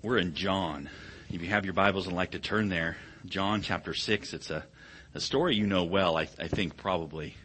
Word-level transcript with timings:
We're 0.00 0.18
in 0.18 0.34
John. 0.34 0.88
If 1.28 1.42
you 1.42 1.48
have 1.48 1.64
your 1.64 1.74
Bibles 1.74 2.06
and 2.06 2.14
like 2.14 2.30
to 2.30 2.38
turn 2.38 2.68
there, 2.68 2.96
John 3.26 3.62
chapter 3.62 3.94
6, 3.94 4.32
it's 4.32 4.48
a, 4.48 4.64
a 5.12 5.18
story 5.18 5.56
you 5.56 5.66
know 5.66 5.82
well, 5.82 6.16
I, 6.16 6.28
I 6.38 6.46
think 6.46 6.76
probably. 6.76 7.36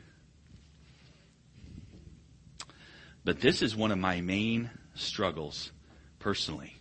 But 3.26 3.42
this 3.42 3.64
is 3.64 3.76
one 3.76 3.92
of 3.92 3.98
my 3.98 4.22
main 4.22 4.70
struggles 4.94 5.72
personally. 6.20 6.76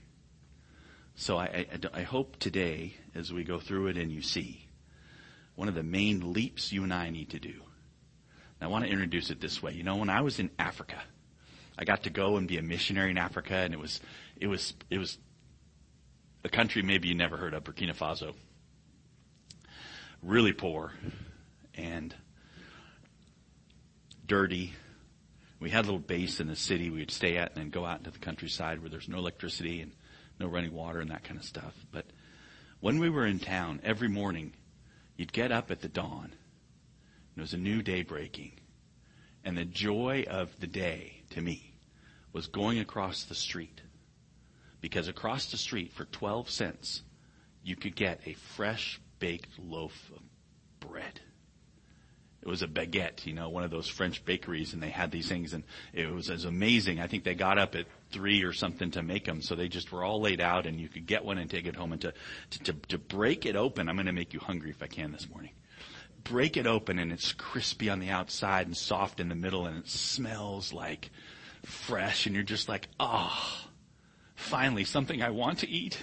So 1.15 1.39
I, 1.39 1.67
I, 1.73 2.01
I 2.01 2.03
hope 2.03 2.39
today, 2.39 2.93
as 3.15 3.33
we 3.33 3.43
go 3.43 3.59
through 3.59 3.87
it 3.87 3.97
and 3.97 4.13
you 4.13 4.21
see, 4.21 4.69
one 5.55 5.69
of 5.69 5.75
the 5.75 5.83
main 5.83 6.35
leaps 6.35 6.71
you 6.71 6.83
and 6.83 6.93
I 6.93 7.09
need 7.09 7.31
to 7.31 7.39
do. 7.39 7.63
I 8.61 8.67
want 8.67 8.85
to 8.85 8.91
introduce 8.91 9.31
it 9.31 9.41
this 9.41 9.63
way. 9.63 9.73
You 9.73 9.85
know, 9.85 9.97
when 9.97 10.11
I 10.11 10.21
was 10.21 10.39
in 10.39 10.51
Africa, 10.59 11.01
I 11.79 11.85
got 11.85 12.03
to 12.03 12.11
go 12.11 12.37
and 12.37 12.47
be 12.47 12.59
a 12.59 12.63
missionary 12.63 13.11
in 13.11 13.17
Africa, 13.17 13.55
and 13.55 13.73
it 13.73 13.81
was, 13.81 14.03
it 14.37 14.49
was, 14.49 14.75
it 14.91 14.99
was 14.99 15.17
a 16.45 16.49
country 16.49 16.83
maybe 16.83 17.09
you 17.09 17.15
never 17.15 17.37
heard 17.37 17.55
of, 17.55 17.65
Burkina 17.65 17.97
Faso. 17.97 18.35
Really 20.23 20.53
poor 20.53 20.93
and 21.75 22.15
dirty. 24.27 24.73
We 25.61 25.71
had 25.71 25.85
a 25.85 25.87
little 25.87 25.99
base 25.99 26.41
in 26.41 26.49
the 26.49 26.57
city 26.57 26.91
we 26.91 27.01
would 27.01 27.11
stay 27.11 27.37
at 27.37 27.53
and 27.53 27.57
then 27.57 27.71
go 27.71 27.85
out 27.85 27.99
into 27.99 28.11
the 28.11 28.19
countryside 28.19 28.81
where 28.81 28.91
there's 28.91 29.09
no 29.09 29.19
electricity 29.19 29.81
and 29.81 29.93
no 30.41 30.47
running 30.47 30.73
water 30.73 31.01
and 31.01 31.11
that 31.11 31.25
kind 31.25 31.39
of 31.39 31.45
stuff. 31.45 31.75
But 31.93 32.07
when 32.81 32.99
we 32.99 33.11
were 33.11 33.27
in 33.27 33.39
town, 33.39 33.81
every 33.85 34.09
morning, 34.09 34.53
you'd 35.17 35.33
get 35.33 35.53
up 35.53 35.71
at 35.71 35.81
the 35.81 35.89
dawn. 35.89 36.25
And 36.25 37.39
it 37.39 37.41
was 37.41 37.55
a 37.55 37.59
new 37.59 37.83
day 37.83 38.03
breaking. 38.03 38.53
And 39.45 39.57
the 39.57 39.65
joy 39.65 40.25
of 40.29 40.51
the 40.61 40.67
day, 40.67 41.23
to 41.31 41.41
me, 41.41 41.75
was 42.33 42.47
going 42.47 42.79
across 42.79 43.25
the 43.25 43.35
street. 43.35 43.81
Because 44.83 45.09
across 45.09 45.51
the 45.51 45.57
street, 45.57 45.93
for 45.93 46.05
12 46.05 46.51
cents, 46.51 47.03
you 47.63 47.77
could 47.77 47.97
get 47.97 48.21
a 48.27 48.35
fresh 48.35 49.01
baked 49.21 49.59
loaf 49.59 50.11
of 50.15 50.23
bread. 50.87 51.21
It 52.43 52.49
was 52.49 52.63
a 52.63 52.67
baguette, 52.67 53.25
you 53.25 53.35
know, 53.35 53.49
one 53.49 53.63
of 53.63 53.71
those 53.71 53.87
French 53.87 54.25
bakeries, 54.25 54.75
and 54.75 54.83
they 54.83 54.91
had 54.91 55.13
these 55.13 55.29
things, 55.29 55.53
and 55.53 55.63
it 55.93 56.13
was, 56.13 56.29
was 56.29 56.45
amazing. 56.45 56.99
I 56.99 57.07
think 57.07 57.23
they 57.23 57.37
got 57.37 57.57
up 57.57 57.77
at 57.77 57.87
three 58.11 58.43
or 58.43 58.53
something 58.53 58.91
to 58.91 59.03
make 59.05 59.25
them, 59.25 59.41
so 59.41 59.55
they 59.55 59.69
just 59.69 59.93
were 59.93 60.03
all 60.03 60.21
laid 60.21 60.41
out, 60.41 60.67
and 60.67 60.81
you 60.81 60.89
could 60.89 61.07
get 61.07 61.25
one 61.25 61.39
and 61.39 61.49
take 61.49 61.67
it 61.67 61.77
home. 61.77 61.93
And 61.93 62.01
to 62.01 62.13
to 62.51 62.59
to, 62.65 62.73
to 62.89 62.99
break 62.99 63.47
it 63.47 63.55
open, 63.55 63.89
I'm 63.89 63.95
going 63.95 64.07
to 64.07 64.13
make 64.13 64.35
you 64.35 64.41
hungry 64.41 64.71
if 64.71 64.83
I 64.83 64.89
can 64.89 65.13
this 65.13 65.31
morning. 65.31 65.53
Break 66.25 66.57
it 66.57 66.67
open, 66.67 66.99
and 66.99 67.13
it's 67.13 67.33
crispy 67.33 67.89
on 67.89 68.01
the 68.01 68.11
outside 68.11 68.67
and 68.67 68.77
soft 68.77 69.21
in 69.21 69.29
the 69.29 69.37
middle, 69.37 69.67
and 69.67 69.79
it 69.79 69.89
smells 69.89 70.73
like 70.73 71.11
fresh, 71.65 72.27
and 72.27 72.35
you're 72.35 72.43
just 72.43 72.69
like, 72.69 72.89
ah, 72.99 73.65
oh, 73.65 73.72
finally 74.43 74.85
something 74.85 75.23
I 75.23 75.31
want 75.31 75.61
to 75.61 75.69
eat. 75.69 76.03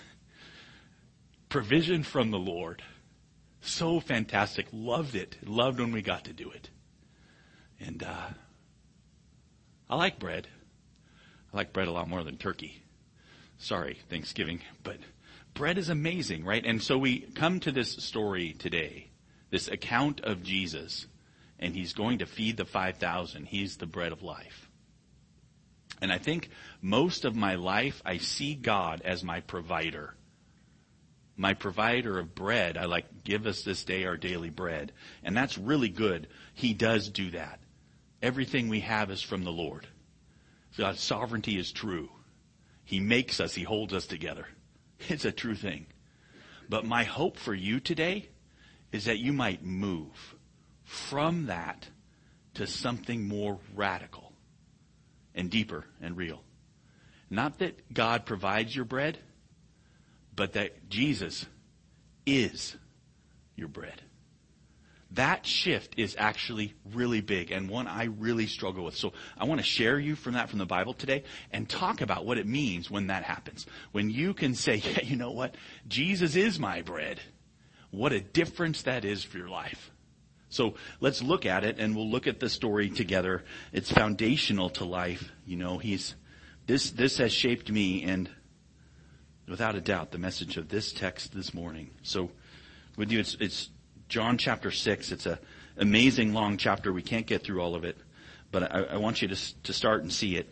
Provision 1.50 2.04
from 2.04 2.32
the 2.32 2.40
Lord. 2.40 2.84
So 3.62 4.00
fantastic. 4.00 4.68
Loved 4.72 5.16
it. 5.16 5.38
Loved 5.46 5.80
when 5.80 5.92
we 5.92 6.02
got 6.02 6.26
to 6.26 6.34
do 6.34 6.50
it. 6.52 6.70
And 7.80 8.04
uh, 8.04 8.30
I 9.90 9.96
like 9.96 10.20
bread. 10.20 10.48
I 11.54 11.58
like 11.58 11.73
bread 11.73 11.88
a 11.88 11.92
lot 11.92 12.09
more 12.09 12.23
than 12.23 12.38
turkey. 12.38 12.84
Sorry, 13.58 14.00
Thanksgiving, 14.09 14.62
but 14.84 14.98
bread 15.53 15.78
is 15.78 15.90
amazing, 15.90 16.46
right? 16.46 16.66
And 16.66 16.81
so 16.81 16.98
we 16.98 17.20
come 17.20 17.59
to 17.62 17.72
this 17.72 17.92
story 17.92 18.53
today, 18.53 19.09
this 19.50 19.68
account 19.68 20.22
of 20.22 20.44
Jesus, 20.44 21.08
and 21.59 21.76
he's 21.76 21.94
going 21.94 22.20
to 22.20 22.26
feed 22.26 22.56
the 22.56 22.66
5,000. 22.66 23.46
He's 23.46 23.78
the 23.78 23.86
bread 23.86 24.14
of 24.14 24.24
life. 24.24 24.69
And 26.02 26.11
I 26.11 26.17
think 26.17 26.50
most 26.81 27.25
of 27.25 27.36
my 27.36 27.55
life, 27.55 28.02
I 28.05 28.17
see 28.17 28.55
God 28.55 29.02
as 29.03 29.23
my 29.23 29.42
provider 29.42 30.16
my 31.39 31.53
provider 31.53 32.19
of 32.19 32.36
bread. 32.36 32.78
I 32.78 32.83
like, 32.83 33.23
give 33.23 33.47
us 33.47 33.64
this 33.64 33.86
day 33.86 34.03
our 34.03 34.17
daily 34.17 34.50
bread. 34.50 34.91
And 35.23 35.36
that's 35.38 35.58
really 35.58 35.88
good. 35.88 36.28
He 36.53 36.74
does 36.74 37.07
do 37.07 37.31
that. 37.31 37.62
Everything 38.22 38.68
we 38.68 38.81
have 38.81 39.09
is 39.09 39.22
from 39.22 39.46
the 39.46 39.51
Lord. 39.51 39.88
God's 40.78 41.00
sovereignty 41.00 41.57
is 41.57 41.72
true. 41.72 42.09
He 42.84 43.00
makes 43.00 43.40
us, 43.40 43.56
He 43.56 43.63
holds 43.63 43.94
us 43.94 44.06
together. 44.06 44.45
It's 45.07 45.24
a 45.24 45.31
true 45.31 45.56
thing. 45.56 45.85
But 46.68 46.84
my 46.84 47.06
hope 47.06 47.38
for 47.38 47.53
you 47.53 47.79
today 47.79 48.28
is 48.91 49.06
that 49.06 49.18
you 49.18 49.31
might 49.31 49.63
move 49.63 50.35
from 50.84 51.45
that 51.45 51.88
to 52.56 52.68
something 52.68 53.25
more 53.25 53.59
radical 53.74 54.28
and 55.39 55.50
deeper 55.50 55.85
and 56.01 56.17
real. 56.17 56.44
Not 57.29 57.59
that 57.59 57.94
God 57.94 58.25
provides 58.25 58.75
your 58.75 58.83
bread, 58.83 59.17
but 60.35 60.53
that 60.53 60.89
Jesus 60.89 61.45
is 62.25 62.75
your 63.55 63.69
bread. 63.69 64.01
That 65.11 65.45
shift 65.45 65.95
is 65.97 66.16
actually 66.19 66.75
really 66.94 67.22
big 67.22 67.51
and 67.51 67.69
one 67.69 67.88
I 67.88 68.05
really 68.05 68.47
struggle 68.47 68.83
with. 68.83 68.95
So 68.95 69.13
I 69.38 69.45
want 69.45 69.59
to 69.59 69.66
share 69.66 69.97
you 69.97 70.16
from 70.16 70.33
that 70.33 70.50
from 70.50 70.59
the 70.59 70.66
Bible 70.66 70.94
today 70.94 71.23
and 71.51 71.67
talk 71.67 72.01
about 72.01 72.25
what 72.25 72.38
it 72.38 72.45
means 72.45 72.91
when 72.91 73.07
that 73.07 73.23
happens. 73.23 73.66
When 73.91 74.09
you 74.09 74.33
can 74.33 74.53
say, 74.53 74.75
yeah, 74.85 75.03
you 75.03 75.16
know 75.16 75.31
what? 75.31 75.56
Jesus 75.88 76.35
is 76.35 76.59
my 76.59 76.81
bread. 76.81 77.19
What 77.91 78.11
a 78.11 78.19
difference 78.19 78.83
that 78.83 79.06
is 79.06 79.23
for 79.23 79.38
your 79.38 79.50
life. 79.50 79.89
So 80.50 80.76
let's 81.00 81.22
look 81.22 81.46
at 81.46 81.64
it 81.64 81.78
and 81.80 81.96
we'll 81.96 82.10
look 82.10 82.28
at 82.28 82.40
the 82.40 82.50
story 82.50 82.90
together. 82.90 83.44
It's 83.72 83.92
foundational 83.92 84.70
to 84.72 84.86
life. 84.86 85.32
You 85.46 85.58
know, 85.58 85.78
he's, 85.78 86.16
this, 86.66 86.92
this 86.92 87.18
has 87.18 87.32
shaped 87.32 87.72
me 87.72 88.04
and 88.04 88.30
without 89.48 89.76
a 89.76 89.82
doubt, 89.82 90.12
the 90.12 90.18
message 90.18 90.58
of 90.58 90.70
this 90.70 90.94
text 90.94 91.34
this 91.34 91.54
morning. 91.54 91.92
So, 92.04 92.30
with 92.98 93.12
you, 93.12 93.20
it's, 93.20 93.36
it's 93.40 93.70
John 94.08 94.38
chapter 94.38 94.72
6. 94.72 95.12
It's 95.12 95.26
a 95.26 95.40
amazing 95.78 96.34
long 96.34 96.58
chapter. 96.58 96.94
We 96.94 97.02
can't 97.02 97.26
get 97.26 97.44
through 97.44 97.62
all 97.62 97.76
of 97.76 97.84
it, 97.84 97.98
but 98.52 98.64
I, 98.64 98.81
I 98.81 98.98
want 98.98 99.22
you 99.22 99.28
to, 99.30 99.62
to 99.64 99.74
start 99.74 100.02
and 100.02 100.12
see 100.12 100.36
it. 100.36 100.52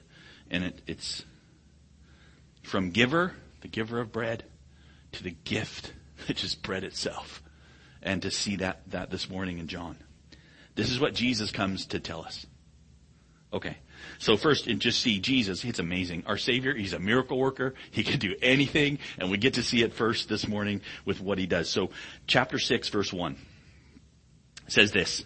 And 0.50 0.64
it, 0.64 0.82
it's 0.88 1.24
from 2.64 2.92
giver, 2.92 3.34
the 3.62 3.68
giver 3.68 4.00
of 4.00 4.12
bread, 4.12 4.44
to 5.14 5.24
the 5.24 5.36
gift, 5.44 5.94
which 6.28 6.44
is 6.44 6.56
bread 6.56 6.84
itself. 6.84 7.44
And 8.02 8.22
to 8.22 8.32
see 8.32 8.58
that, 8.58 8.82
that 8.92 9.10
this 9.10 9.30
morning 9.30 9.58
in 9.58 9.68
John. 9.68 9.98
This 10.76 10.92
is 10.92 11.00
what 11.00 11.14
Jesus 11.14 11.52
comes 11.52 11.88
to 11.88 12.00
tell 12.00 12.22
us. 12.22 12.46
Okay. 13.52 13.78
So 14.20 14.38
first, 14.38 14.68
and 14.68 14.80
just 14.80 15.02
see 15.02 15.20
Jesus. 15.20 15.64
It's 15.64 15.80
amazing. 15.80 16.24
Our 16.28 16.38
Savior, 16.38 16.74
He's 16.74 16.94
a 16.94 17.00
miracle 17.00 17.38
worker. 17.38 17.74
He 17.92 18.04
can 18.04 18.20
do 18.20 18.36
anything, 18.42 19.00
and 19.18 19.30
we 19.32 19.38
get 19.38 19.56
to 19.56 19.64
see 19.64 19.82
it 19.84 19.94
first 19.94 20.30
this 20.30 20.48
morning 20.48 20.82
with 21.06 21.20
what 21.20 21.38
He 21.38 21.46
does. 21.46 21.70
So, 21.70 21.90
chapter 22.26 22.60
6, 22.60 22.90
verse 22.90 23.12
1 23.12 23.38
says 24.68 24.92
this. 24.92 25.26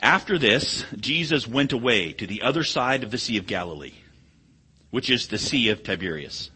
After 0.00 0.38
this, 0.38 0.84
Jesus 0.96 1.46
went 1.46 1.72
away 1.72 2.12
to 2.12 2.26
the 2.26 2.42
other 2.42 2.64
side 2.64 3.02
of 3.02 3.10
the 3.10 3.18
Sea 3.18 3.38
of 3.38 3.46
Galilee, 3.46 3.94
which 4.90 5.10
is 5.10 5.28
the 5.28 5.38
Sea 5.38 5.70
of 5.70 5.82
Tiberias. 5.82 6.50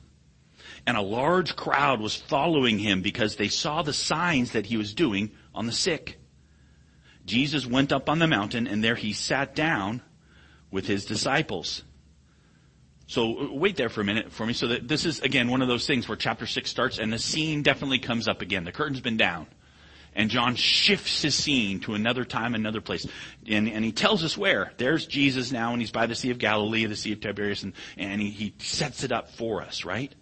And 0.86 0.96
a 0.96 1.02
large 1.02 1.54
crowd 1.54 2.00
was 2.00 2.16
following 2.16 2.78
him 2.78 3.02
because 3.02 3.36
they 3.36 3.48
saw 3.48 3.82
the 3.82 3.92
signs 3.92 4.52
that 4.52 4.66
he 4.66 4.76
was 4.76 4.94
doing 4.94 5.30
on 5.54 5.66
the 5.66 5.72
sick. 5.72 6.18
Jesus 7.24 7.64
went 7.66 7.92
up 7.92 8.08
on 8.08 8.18
the 8.18 8.26
mountain 8.26 8.66
and 8.66 8.82
there 8.82 8.96
he 8.96 9.12
sat 9.12 9.54
down 9.54 10.02
with 10.70 10.86
his 10.86 11.04
disciples. 11.04 11.84
So 13.06 13.52
wait 13.52 13.76
there 13.76 13.90
for 13.90 14.00
a 14.00 14.04
minute 14.04 14.32
for 14.32 14.46
me. 14.46 14.54
So 14.54 14.68
that 14.68 14.88
this 14.88 15.04
is 15.04 15.20
again 15.20 15.50
one 15.50 15.62
of 15.62 15.68
those 15.68 15.86
things 15.86 16.08
where 16.08 16.16
chapter 16.16 16.46
six 16.46 16.70
starts 16.70 16.98
and 16.98 17.12
the 17.12 17.18
scene 17.18 17.62
definitely 17.62 17.98
comes 17.98 18.26
up 18.26 18.40
again. 18.40 18.64
The 18.64 18.72
curtain's 18.72 19.00
been 19.00 19.16
down. 19.16 19.46
And 20.14 20.28
John 20.28 20.56
shifts 20.56 21.22
his 21.22 21.34
scene 21.34 21.80
to 21.80 21.94
another 21.94 22.24
time, 22.24 22.54
another 22.54 22.82
place. 22.82 23.06
And, 23.48 23.66
and 23.68 23.82
he 23.82 23.92
tells 23.92 24.22
us 24.22 24.36
where. 24.36 24.72
There's 24.76 25.06
Jesus 25.06 25.52
now 25.52 25.72
and 25.72 25.80
he's 25.80 25.90
by 25.90 26.04
the 26.04 26.14
Sea 26.14 26.30
of 26.30 26.38
Galilee, 26.38 26.84
the 26.84 26.96
Sea 26.96 27.12
of 27.12 27.20
Tiberias, 27.20 27.62
and, 27.62 27.72
and 27.96 28.20
he, 28.20 28.28
he 28.28 28.54
sets 28.58 29.04
it 29.04 29.12
up 29.12 29.30
for 29.30 29.62
us, 29.62 29.86
right? 29.86 30.14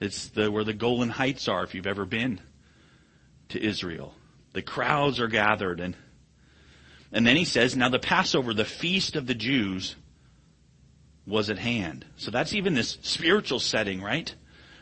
It's 0.00 0.28
the, 0.28 0.50
where 0.50 0.64
the 0.64 0.72
Golan 0.72 1.10
Heights 1.10 1.48
are 1.48 1.64
if 1.64 1.74
you've 1.74 1.86
ever 1.86 2.04
been 2.04 2.40
to 3.50 3.62
Israel. 3.62 4.14
The 4.52 4.62
crowds 4.62 5.20
are 5.20 5.28
gathered 5.28 5.80
and 5.80 5.96
and 7.12 7.26
then 7.26 7.36
he 7.36 7.44
says, 7.44 7.76
now 7.76 7.88
the 7.88 7.98
Passover, 7.98 8.52
the 8.52 8.64
feast 8.64 9.16
of 9.16 9.26
the 9.26 9.34
Jews, 9.34 9.96
was 11.26 11.50
at 11.50 11.58
hand. 11.58 12.04
So 12.16 12.30
that's 12.30 12.52
even 12.52 12.74
this 12.74 12.98
spiritual 13.02 13.60
setting, 13.60 14.02
right? 14.02 14.34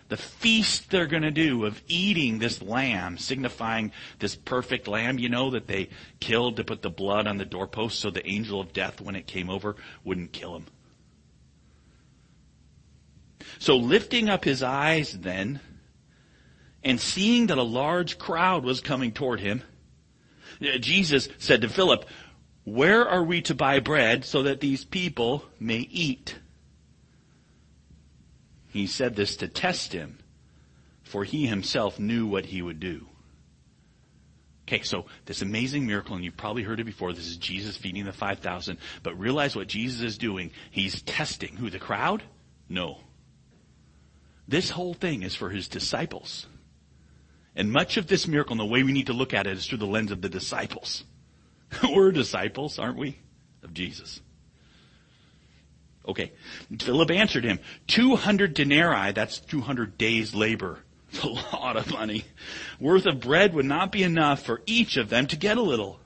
The 0.09 0.17
feast 0.17 0.91
they're 0.91 1.07
going 1.07 1.23
to 1.23 1.31
do 1.31 1.65
of 1.65 1.81
eating 1.89 2.39
this 2.39 2.61
lamb, 2.61 3.19
signifying 3.19 3.93
this 4.19 4.37
perfect 4.37 4.87
lamb, 4.89 5.19
you 5.19 5.29
know, 5.29 5.51
that 5.51 5.67
they 5.67 5.89
killed 6.21 6.57
to 6.57 6.65
put 6.65 6.83
the 6.83 6.91
blood 6.91 7.27
on 7.27 7.39
the 7.39 7.45
doorpost 7.45 8.01
so 8.01 8.11
the 8.11 8.27
angel 8.27 8.61
of 8.61 8.73
death, 8.73 9.01
when 9.01 9.17
it 9.17 9.27
came 9.27 9.49
over, 9.49 9.77
wouldn't 10.03 10.33
kill 10.33 10.57
him. 10.57 10.67
So 13.59 13.77
lifting 13.77 14.29
up 14.29 14.45
his 14.45 14.63
eyes 14.63 15.13
then, 15.13 15.61
and 16.83 17.01
seeing 17.01 17.47
that 17.47 17.59
a 17.59 17.63
large 17.63 18.19
crowd 18.19 18.65
was 18.65 18.81
coming 18.81 19.13
toward 19.13 19.41
him, 19.41 19.63
uh, 20.61 20.79
Jesus 20.79 21.29
said 21.39 21.63
to 21.63 21.69
Philip, 21.69 22.05
where 22.65 23.07
are 23.07 23.23
we 23.23 23.43
to 23.43 23.55
buy 23.55 23.81
bread 23.81 24.25
so 24.25 24.45
that 24.45 24.61
these 24.61 24.85
people 24.85 25.45
may 25.61 25.79
eat? 25.79 26.37
He 28.69 28.87
said 28.87 29.15
this 29.15 29.37
to 29.37 29.49
test 29.49 29.93
him, 29.93 30.19
for 31.03 31.25
he 31.25 31.47
himself 31.47 31.99
knew 31.99 32.27
what 32.27 32.47
he 32.47 32.63
would 32.63 32.81
do. 32.81 33.07
Okay, 34.67 34.83
so 34.83 35.05
this 35.27 35.43
amazing 35.43 35.87
miracle, 35.87 36.17
and 36.17 36.25
you've 36.25 36.39
probably 36.39 36.63
heard 36.63 36.81
it 36.81 36.85
before, 36.85 37.13
this 37.13 37.27
is 37.27 37.37
Jesus 37.37 37.77
feeding 37.77 38.07
the 38.07 38.13
5,000, 38.13 38.79
but 39.03 39.19
realize 39.19 39.55
what 39.55 39.69
Jesus 39.69 40.01
is 40.01 40.19
doing. 40.19 40.51
He's 40.71 41.03
testing 41.03 41.57
who? 41.57 41.69
The 41.69 41.79
crowd? 41.79 42.23
No. 42.69 42.99
This 44.47 44.71
whole 44.71 44.95
thing 44.95 45.23
is 45.23 45.35
for 45.35 45.51
his 45.51 45.69
disciples. 45.69 46.47
And 47.57 47.71
much 47.71 47.97
of 47.97 48.07
this 48.07 48.27
miracle, 48.27 48.53
and 48.53 48.61
the 48.61 48.73
way 48.73 48.83
we 48.83 48.93
need 48.93 49.07
to 49.07 49.13
look 49.13 49.33
at 49.33 49.47
it, 49.47 49.57
is 49.57 49.67
through 49.67 49.79
the 49.79 49.87
lens 49.87 50.11
of 50.11 50.21
the 50.21 50.29
disciples. 50.29 51.05
We're 51.83 52.13
disciples, 52.13 52.79
aren't 52.79 52.99
we? 52.99 53.19
Of 53.63 53.73
Jesus. 53.73 54.21
Okay. 56.07 56.33
Philip 56.79 57.11
answered 57.11 57.45
him, 57.45 57.59
200 57.87 58.55
denarii, 58.55 59.13
that's 59.13 59.39
200 59.39 59.97
days 59.97 60.35
labor. 60.35 60.81
It's 61.13 61.23
a 61.23 61.29
lot 61.29 61.77
of 61.77 61.91
money. 61.93 62.25
Worth 62.81 63.07
of 63.07 63.21
bread 63.21 63.55
would 63.55 63.67
not 63.67 63.93
be 63.93 64.03
enough 64.03 64.43
for 64.43 64.63
each 64.67 64.97
of 64.97 65.09
them 65.09 65.29
to 65.29 65.37
get 65.37 65.57
a 65.57 65.63
little. 65.63 66.01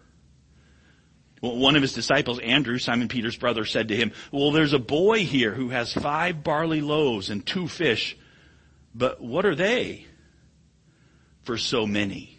Well, 1.41 1.57
one 1.57 1.77
of 1.77 1.83
his 1.83 1.95
disciples, 1.95 2.39
Andrew, 2.41 2.79
Simon 2.79 3.09
Peter's 3.09 3.37
brother, 3.37 3.65
said 3.65 3.89
to 3.89 3.97
him, 3.97 4.13
well, 4.31 4.51
there's 4.51 4.75
a 4.75 4.79
boy 4.79 5.25
here 5.25 5.55
who 5.55 5.71
has 5.71 5.95
five 5.95 6.45
barley 6.45 6.83
loaves 6.83 7.31
and 7.31 7.47
two 7.47 7.69
fish, 7.69 8.18
but 8.99 9.21
what 9.21 9.47
are 9.47 9.55
they 9.55 10.07
for 11.45 11.57
so 11.57 11.87
many? 11.87 12.37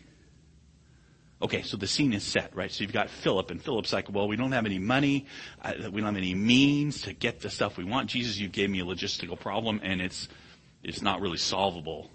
Okay, 1.41 1.61
so 1.61 1.77
the 1.77 1.87
scene 1.87 2.11
is 2.11 2.23
set, 2.23 2.53
right? 2.53 2.69
So 2.69 2.83
you've 2.83 2.91
got 2.91 3.09
Philip, 3.09 3.49
and 3.49 3.63
Philip's 3.63 3.93
like, 3.93 4.11
well, 4.11 4.27
we 4.27 4.35
don't 4.35 4.51
have 4.51 4.65
any 4.65 4.77
money, 4.77 5.25
we 5.65 6.01
don't 6.01 6.03
have 6.03 6.17
any 6.17 6.35
means 6.35 7.03
to 7.03 7.13
get 7.13 7.39
the 7.39 7.49
stuff 7.49 7.77
we 7.77 7.85
want. 7.85 8.09
Jesus, 8.09 8.37
you 8.37 8.49
gave 8.49 8.69
me 8.69 8.81
a 8.81 8.83
logistical 8.83 9.39
problem, 9.39 9.79
and 9.81 10.01
it's, 10.01 10.27
it's 10.83 11.01
not 11.01 11.21
really 11.21 11.37
solvable. 11.37 12.09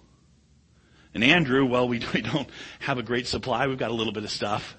And 1.15 1.25
Andrew, 1.25 1.65
well, 1.65 1.89
we, 1.89 2.03
we 2.15 2.21
don't 2.21 2.51
have 2.81 2.99
a 2.99 3.03
great 3.03 3.27
supply, 3.27 3.67
we've 3.67 3.79
got 3.79 3.91
a 3.91 3.95
little 3.95 4.13
bit 4.13 4.25
of 4.25 4.31
stuff. 4.31 4.77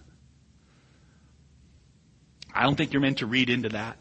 I 2.54 2.64
don't 2.64 2.76
think 2.76 2.94
you're 2.94 3.02
meant 3.02 3.18
to 3.18 3.26
read 3.26 3.50
into 3.50 3.70
that. 3.70 3.98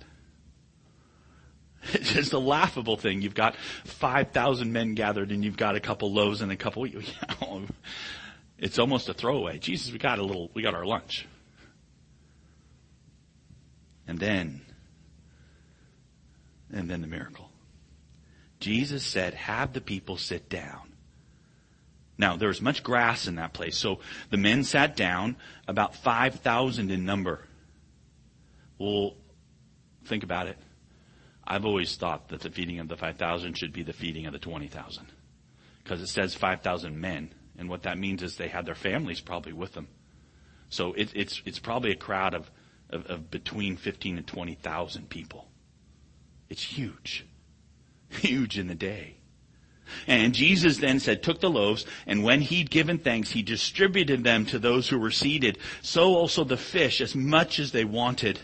It's 1.93 2.13
just 2.15 2.33
a 2.33 2.39
laughable 2.39 2.97
thing. 2.97 3.23
You've 3.23 3.35
got 3.35 3.57
5,000 3.85 4.73
men 4.73 4.95
gathered 4.95 5.31
and 5.31 5.45
you've 5.45 5.57
got 5.57 5.77
a 5.77 5.81
couple 5.81 6.13
loaves 6.13 6.41
and 6.41 6.51
a 6.51 6.57
couple, 6.57 6.87
you 6.87 7.03
know, 7.41 7.63
it's 8.59 8.79
almost 8.79 9.09
a 9.09 9.15
throwaway. 9.15 9.59
Jesus, 9.59 9.93
we 9.93 9.99
got 9.99 10.19
a 10.19 10.25
little, 10.25 10.51
we 10.55 10.63
got 10.63 10.75
our 10.75 10.87
lunch. 10.87 11.27
And 14.07 14.19
then, 14.19 14.61
and 16.73 16.91
then 16.91 17.01
the 17.01 17.07
miracle. 17.07 17.51
Jesus 18.61 19.05
said, 19.05 19.35
have 19.35 19.73
the 19.73 19.81
people 19.81 20.17
sit 20.17 20.49
down. 20.49 20.93
Now, 22.17 22.37
there 22.37 22.49
was 22.49 22.63
much 22.63 22.83
grass 22.83 23.27
in 23.27 23.37
that 23.37 23.53
place, 23.53 23.77
so 23.77 23.99
the 24.31 24.37
men 24.37 24.63
sat 24.63 24.97
down, 24.97 25.37
about 25.67 25.97
5,000 25.97 26.91
in 26.91 27.05
number. 27.05 27.41
Well, 28.79 29.15
think 30.05 30.23
about 30.23 30.47
it. 30.47 30.57
I've 31.47 31.65
always 31.65 31.97
thought 31.97 32.29
that 32.29 32.41
the 32.41 32.51
feeding 32.51 32.79
of 32.79 32.89
the 32.89 32.97
5,000 32.97 33.55
should 33.55 33.73
be 33.73 33.83
the 33.83 33.93
feeding 33.93 34.27
of 34.27 34.33
the 34.33 34.39
20,000. 34.39 35.07
Because 35.83 36.01
it 36.01 36.09
says 36.09 36.35
5,000 36.35 36.99
men. 36.99 37.35
And 37.59 37.69
what 37.69 37.83
that 37.83 37.99
means 37.99 38.23
is 38.23 38.37
they 38.37 38.49
had 38.49 38.67
their 38.67 38.75
families 38.75 39.21
probably 39.21 39.53
with 39.53 39.75
them. 39.75 39.89
So 40.71 40.93
it, 40.95 41.11
it's, 41.15 41.43
it's 41.45 41.59
probably 41.59 41.93
a 41.93 41.97
crowd 41.97 42.35
of, 42.35 42.51
of, 42.91 43.07
of 43.07 43.31
between 43.31 43.77
15 43.77 44.19
and 44.19 44.27
20,000 44.27 45.09
people. 45.09 45.49
It's 46.49 46.63
huge. 46.63 47.27
Huge 48.09 48.59
in 48.59 48.69
the 48.69 48.75
day. 48.75 49.17
And 50.07 50.35
Jesus 50.35 50.79
then 50.79 50.99
said, 50.99 51.23
took 51.23 51.41
the 51.41 51.51
loaves, 51.51 51.85
and 52.07 52.25
when 52.25 52.41
he'd 52.41 52.71
given 52.71 52.99
thanks, 52.99 53.31
he 53.31 53.43
distributed 53.43 54.25
them 54.25 54.47
to 54.47 54.59
those 54.59 54.89
who 54.89 54.99
were 54.99 55.11
seated. 55.11 55.59
So 55.83 56.15
also 56.15 56.43
the 56.45 56.57
fish, 56.57 57.01
as 57.01 57.15
much 57.15 57.59
as 57.59 57.73
they 57.73 57.85
wanted. 57.85 58.41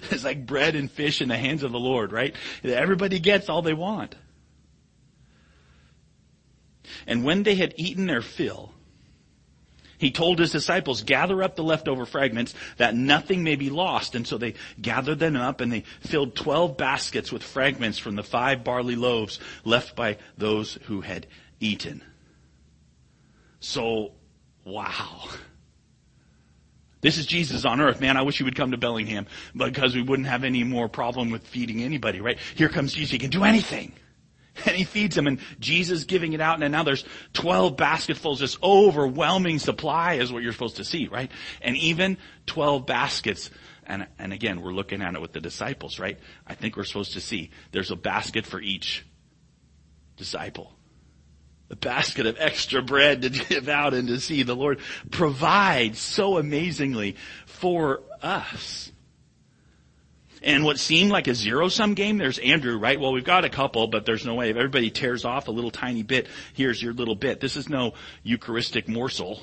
It's 0.10 0.24
like 0.24 0.44
bread 0.44 0.76
and 0.76 0.90
fish 0.90 1.22
in 1.22 1.28
the 1.28 1.36
hands 1.36 1.62
of 1.62 1.72
the 1.72 1.78
Lord, 1.78 2.12
right? 2.12 2.34
Everybody 2.62 3.20
gets 3.20 3.48
all 3.48 3.62
they 3.62 3.72
want. 3.72 4.14
And 7.06 7.24
when 7.24 7.42
they 7.42 7.54
had 7.54 7.74
eaten 7.76 8.06
their 8.06 8.22
fill, 8.22 8.74
he 9.98 10.10
told 10.10 10.38
his 10.38 10.52
disciples, 10.52 11.02
gather 11.02 11.42
up 11.42 11.56
the 11.56 11.62
leftover 11.62 12.04
fragments 12.04 12.54
that 12.76 12.94
nothing 12.94 13.42
may 13.42 13.56
be 13.56 13.70
lost. 13.70 14.14
And 14.14 14.26
so 14.26 14.36
they 14.36 14.54
gathered 14.80 15.18
them 15.18 15.36
up 15.36 15.60
and 15.60 15.72
they 15.72 15.84
filled 16.00 16.34
12 16.34 16.76
baskets 16.76 17.32
with 17.32 17.42
fragments 17.42 17.98
from 17.98 18.16
the 18.16 18.22
five 18.22 18.64
barley 18.64 18.96
loaves 18.96 19.40
left 19.64 19.96
by 19.96 20.18
those 20.36 20.74
who 20.84 21.00
had 21.00 21.26
eaten. 21.60 22.02
So, 23.60 24.12
wow. 24.64 25.28
This 27.04 27.18
is 27.18 27.26
Jesus 27.26 27.66
on 27.66 27.82
earth. 27.82 28.00
Man, 28.00 28.16
I 28.16 28.22
wish 28.22 28.38
he 28.38 28.44
would 28.44 28.56
come 28.56 28.70
to 28.70 28.78
Bellingham 28.78 29.26
because 29.54 29.94
we 29.94 30.00
wouldn't 30.00 30.26
have 30.26 30.42
any 30.42 30.64
more 30.64 30.88
problem 30.88 31.30
with 31.30 31.46
feeding 31.46 31.82
anybody, 31.82 32.22
right? 32.22 32.38
Here 32.54 32.70
comes 32.70 32.94
Jesus. 32.94 33.10
He 33.10 33.18
can 33.18 33.28
do 33.28 33.44
anything. 33.44 33.92
And 34.66 34.76
he 34.76 34.84
feeds 34.84 35.16
them 35.16 35.26
and 35.26 35.40
Jesus 35.58 36.04
giving 36.04 36.32
it 36.32 36.40
out 36.40 36.62
and 36.62 36.70
now 36.70 36.84
there's 36.84 37.04
12 37.32 37.76
basketfuls, 37.76 38.38
this 38.38 38.56
overwhelming 38.62 39.58
supply 39.58 40.14
is 40.14 40.32
what 40.32 40.44
you're 40.44 40.52
supposed 40.52 40.76
to 40.76 40.84
see, 40.84 41.08
right? 41.08 41.28
And 41.60 41.76
even 41.76 42.18
12 42.46 42.86
baskets 42.86 43.50
and, 43.84 44.06
and 44.16 44.32
again, 44.32 44.62
we're 44.62 44.72
looking 44.72 45.02
at 45.02 45.16
it 45.16 45.20
with 45.20 45.32
the 45.32 45.40
disciples, 45.40 45.98
right? 45.98 46.20
I 46.46 46.54
think 46.54 46.76
we're 46.76 46.84
supposed 46.84 47.14
to 47.14 47.20
see 47.20 47.50
there's 47.72 47.90
a 47.90 47.96
basket 47.96 48.46
for 48.46 48.60
each 48.60 49.04
disciple. 50.16 50.72
A 51.70 51.76
basket 51.76 52.26
of 52.26 52.36
extra 52.38 52.82
bread 52.82 53.22
to 53.22 53.30
give 53.48 53.68
out 53.68 53.94
and 53.94 54.08
to 54.08 54.20
see 54.20 54.42
the 54.42 54.54
Lord 54.54 54.80
provide 55.10 55.96
so 55.96 56.38
amazingly 56.38 57.16
for 57.46 58.02
us 58.22 58.92
and 60.44 60.62
what 60.62 60.78
seemed 60.78 61.10
like 61.10 61.26
a 61.26 61.34
zero 61.34 61.68
sum 61.68 61.94
game, 61.94 62.18
there's 62.18 62.38
Andrew, 62.38 62.76
right? 62.76 63.00
Well, 63.00 63.12
we've 63.12 63.24
got 63.24 63.46
a 63.46 63.48
couple, 63.48 63.86
but 63.86 64.04
there's 64.04 64.26
no 64.26 64.34
way. 64.34 64.50
If 64.50 64.56
everybody 64.56 64.90
tears 64.90 65.24
off 65.24 65.48
a 65.48 65.50
little 65.50 65.70
tiny 65.70 66.02
bit, 66.02 66.28
here's 66.52 66.82
your 66.82 66.92
little 66.92 67.14
bit. 67.14 67.40
This 67.40 67.56
is 67.56 67.70
no 67.70 67.94
Eucharistic 68.22 68.86
morsel. 68.86 69.40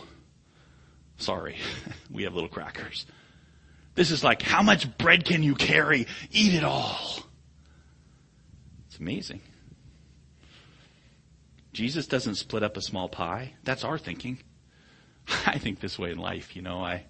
Sorry. 1.17 1.57
we 2.11 2.23
have 2.23 2.35
little 2.35 2.49
crackers. 2.49 3.07
This 3.95 4.11
is 4.11 4.23
like, 4.23 4.43
how 4.43 4.61
much 4.61 4.95
bread 4.99 5.25
can 5.25 5.41
you 5.41 5.55
carry? 5.55 6.05
Eat 6.31 6.53
it 6.53 6.63
all. 6.63 6.99
It's 8.87 8.99
amazing. 8.99 9.41
Jesus 11.73 12.07
doesn't 12.07 12.35
split 12.35 12.63
up 12.63 12.77
a 12.77 12.81
small 12.81 13.07
pie. 13.07 13.53
That's 13.63 13.83
our 13.83 13.97
thinking. 13.97 14.39
I 15.45 15.57
think 15.57 15.79
this 15.79 15.97
way 15.97 16.11
in 16.11 16.17
life, 16.17 16.55
you 16.55 16.61
know, 16.61 16.83
I, 16.83 17.05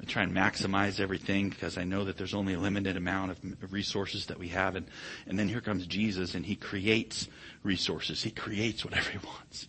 I 0.00 0.04
try 0.06 0.22
and 0.22 0.32
maximize 0.32 1.00
everything 1.00 1.48
because 1.48 1.78
I 1.78 1.84
know 1.84 2.04
that 2.04 2.18
there's 2.18 2.34
only 2.34 2.54
a 2.54 2.58
limited 2.58 2.96
amount 2.96 3.30
of 3.32 3.72
resources 3.72 4.26
that 4.26 4.38
we 4.38 4.48
have. 4.48 4.76
And, 4.76 4.86
and 5.26 5.38
then 5.38 5.48
here 5.48 5.62
comes 5.62 5.86
Jesus 5.86 6.34
and 6.34 6.44
he 6.44 6.56
creates 6.56 7.28
resources. 7.62 8.22
He 8.22 8.30
creates 8.30 8.84
whatever 8.84 9.10
he 9.10 9.18
wants. 9.18 9.68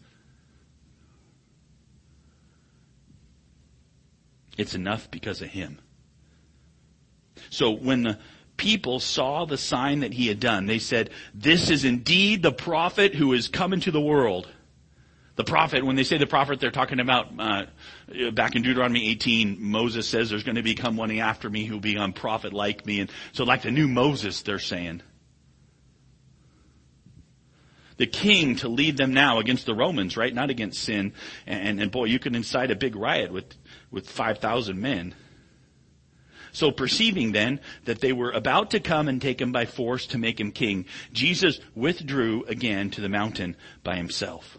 It's 4.57 4.74
enough 4.74 5.10
because 5.12 5.41
of 5.41 5.50
him. 5.50 5.79
So 7.50 7.72
when 7.72 8.03
the 8.03 8.19
people 8.58 9.00
saw 9.00 9.46
the 9.46 9.58
sign 9.58 10.02
that 10.02 10.14
he 10.14 10.28
had 10.28 10.40
done, 10.40 10.66
they 10.66 10.80
said, 10.80 11.12
this 11.34 11.70
is 11.70 11.86
indeed 11.86 12.42
the 12.44 12.52
prophet 12.52 13.16
who 13.16 13.34
is 13.34 13.48
come 13.48 13.72
into 13.72 13.92
the 13.92 14.02
world. 14.02 14.48
The 15.36 15.44
prophet, 15.44 15.86
when 15.86 15.96
they 15.96 16.04
say 16.04 16.18
the 16.18 16.26
prophet, 16.26 16.60
they're 16.60 16.72
talking 16.72 17.00
about, 17.00 17.28
uh, 17.38 17.66
back 18.34 18.56
in 18.56 18.64
Deuteronomy 18.64 19.08
18, 19.10 19.62
Moses 19.62 20.08
says 20.08 20.32
there's 20.32 20.44
going 20.44 20.56
to 20.56 20.64
become 20.64 20.98
one 20.98 21.12
after 21.20 21.48
me 21.48 21.66
who 21.66 21.76
will 21.76 21.80
be 21.80 21.96
a 21.96 22.10
prophet 22.10 22.54
like 22.54 22.88
me. 22.88 23.02
And 23.02 23.12
so 23.34 23.44
like 23.44 23.62
the 23.62 23.70
new 23.70 23.88
Moses, 23.88 24.42
they're 24.42 24.58
saying. 24.58 25.04
The 27.98 28.08
king 28.08 28.56
to 28.58 28.68
lead 28.68 28.98
them 28.98 29.14
now 29.14 29.38
against 29.38 29.68
the 29.68 29.76
Romans, 29.76 30.18
right? 30.18 30.34
Not 30.34 30.50
against 30.50 30.84
sin. 30.84 31.14
And, 31.46 31.80
and 31.80 31.92
boy, 31.92 32.06
you 32.06 32.18
can 32.18 32.34
incite 32.34 32.72
a 32.72 32.76
big 32.76 32.96
riot 32.96 33.32
with, 33.32 33.56
with 33.92 34.10
5,000 34.10 34.80
men. 34.80 35.14
So 36.58 36.72
perceiving 36.72 37.34
then 37.34 37.60
that 37.86 38.02
they 38.02 38.12
were 38.12 38.32
about 38.32 38.72
to 38.72 38.80
come 38.80 39.08
and 39.08 39.22
take 39.22 39.40
him 39.40 39.52
by 39.52 39.68
force 39.68 40.08
to 40.08 40.18
make 40.18 40.40
him 40.40 40.52
king, 40.52 40.86
Jesus 41.14 41.60
withdrew 41.76 42.46
again 42.48 42.90
to 42.90 43.02
the 43.02 43.10
mountain 43.10 43.56
by 43.84 43.96
himself. 43.96 44.58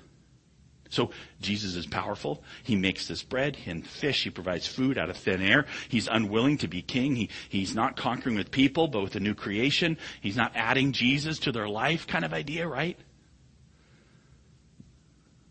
So 0.90 1.11
Jesus 1.40 1.75
is 1.75 1.87
powerful. 1.87 2.45
He 2.62 2.76
makes 2.76 3.09
this 3.09 3.25
bread 3.25 3.57
and 3.67 3.85
fish. 3.85 4.23
He 4.23 4.31
provides 4.31 4.64
food 4.64 4.97
out 4.97 5.11
of 5.11 5.17
thin 5.17 5.43
air. 5.43 5.67
He's 5.88 6.07
unwilling 6.07 6.59
to 6.59 6.69
be 6.69 6.83
king. 6.83 7.17
He, 7.17 7.31
he's 7.49 7.75
not 7.75 7.97
conquering 7.97 8.37
with 8.37 8.52
people, 8.52 8.87
but 8.87 9.02
with 9.02 9.17
a 9.17 9.21
new 9.21 9.35
creation. 9.35 9.99
He's 10.21 10.37
not 10.37 10.52
adding 10.55 10.93
Jesus 10.93 11.40
to 11.40 11.50
their 11.50 11.69
life 11.69 12.07
kind 12.07 12.25
of 12.25 12.33
idea, 12.33 12.69
right? 12.69 12.97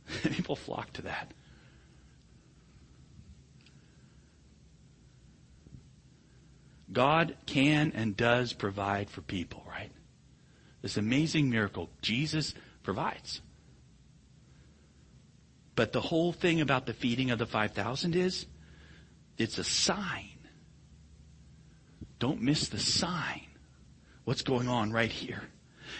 people 0.31 0.55
flock 0.55 0.93
to 0.93 1.01
that. 1.01 1.33
God 6.91 7.35
can 7.45 7.91
and 7.93 8.15
does 8.15 8.53
provide 8.53 9.09
for 9.09 9.21
people, 9.21 9.63
right? 9.67 9.91
This 10.81 10.97
amazing 10.97 11.49
miracle. 11.49 11.89
Jesus 12.01 12.53
provides. 12.83 13.41
But 15.75 15.91
the 15.91 16.01
whole 16.01 16.31
thing 16.31 16.61
about 16.61 16.85
the 16.85 16.93
feeding 16.93 17.29
of 17.31 17.39
the 17.39 17.45
5,000 17.45 18.15
is, 18.15 18.45
it's 19.37 19.57
a 19.57 19.63
sign. 19.63 20.37
Don't 22.19 22.41
miss 22.41 22.69
the 22.69 22.79
sign. 22.79 23.41
What's 24.23 24.41
going 24.41 24.67
on 24.67 24.91
right 24.91 25.11
here? 25.11 25.43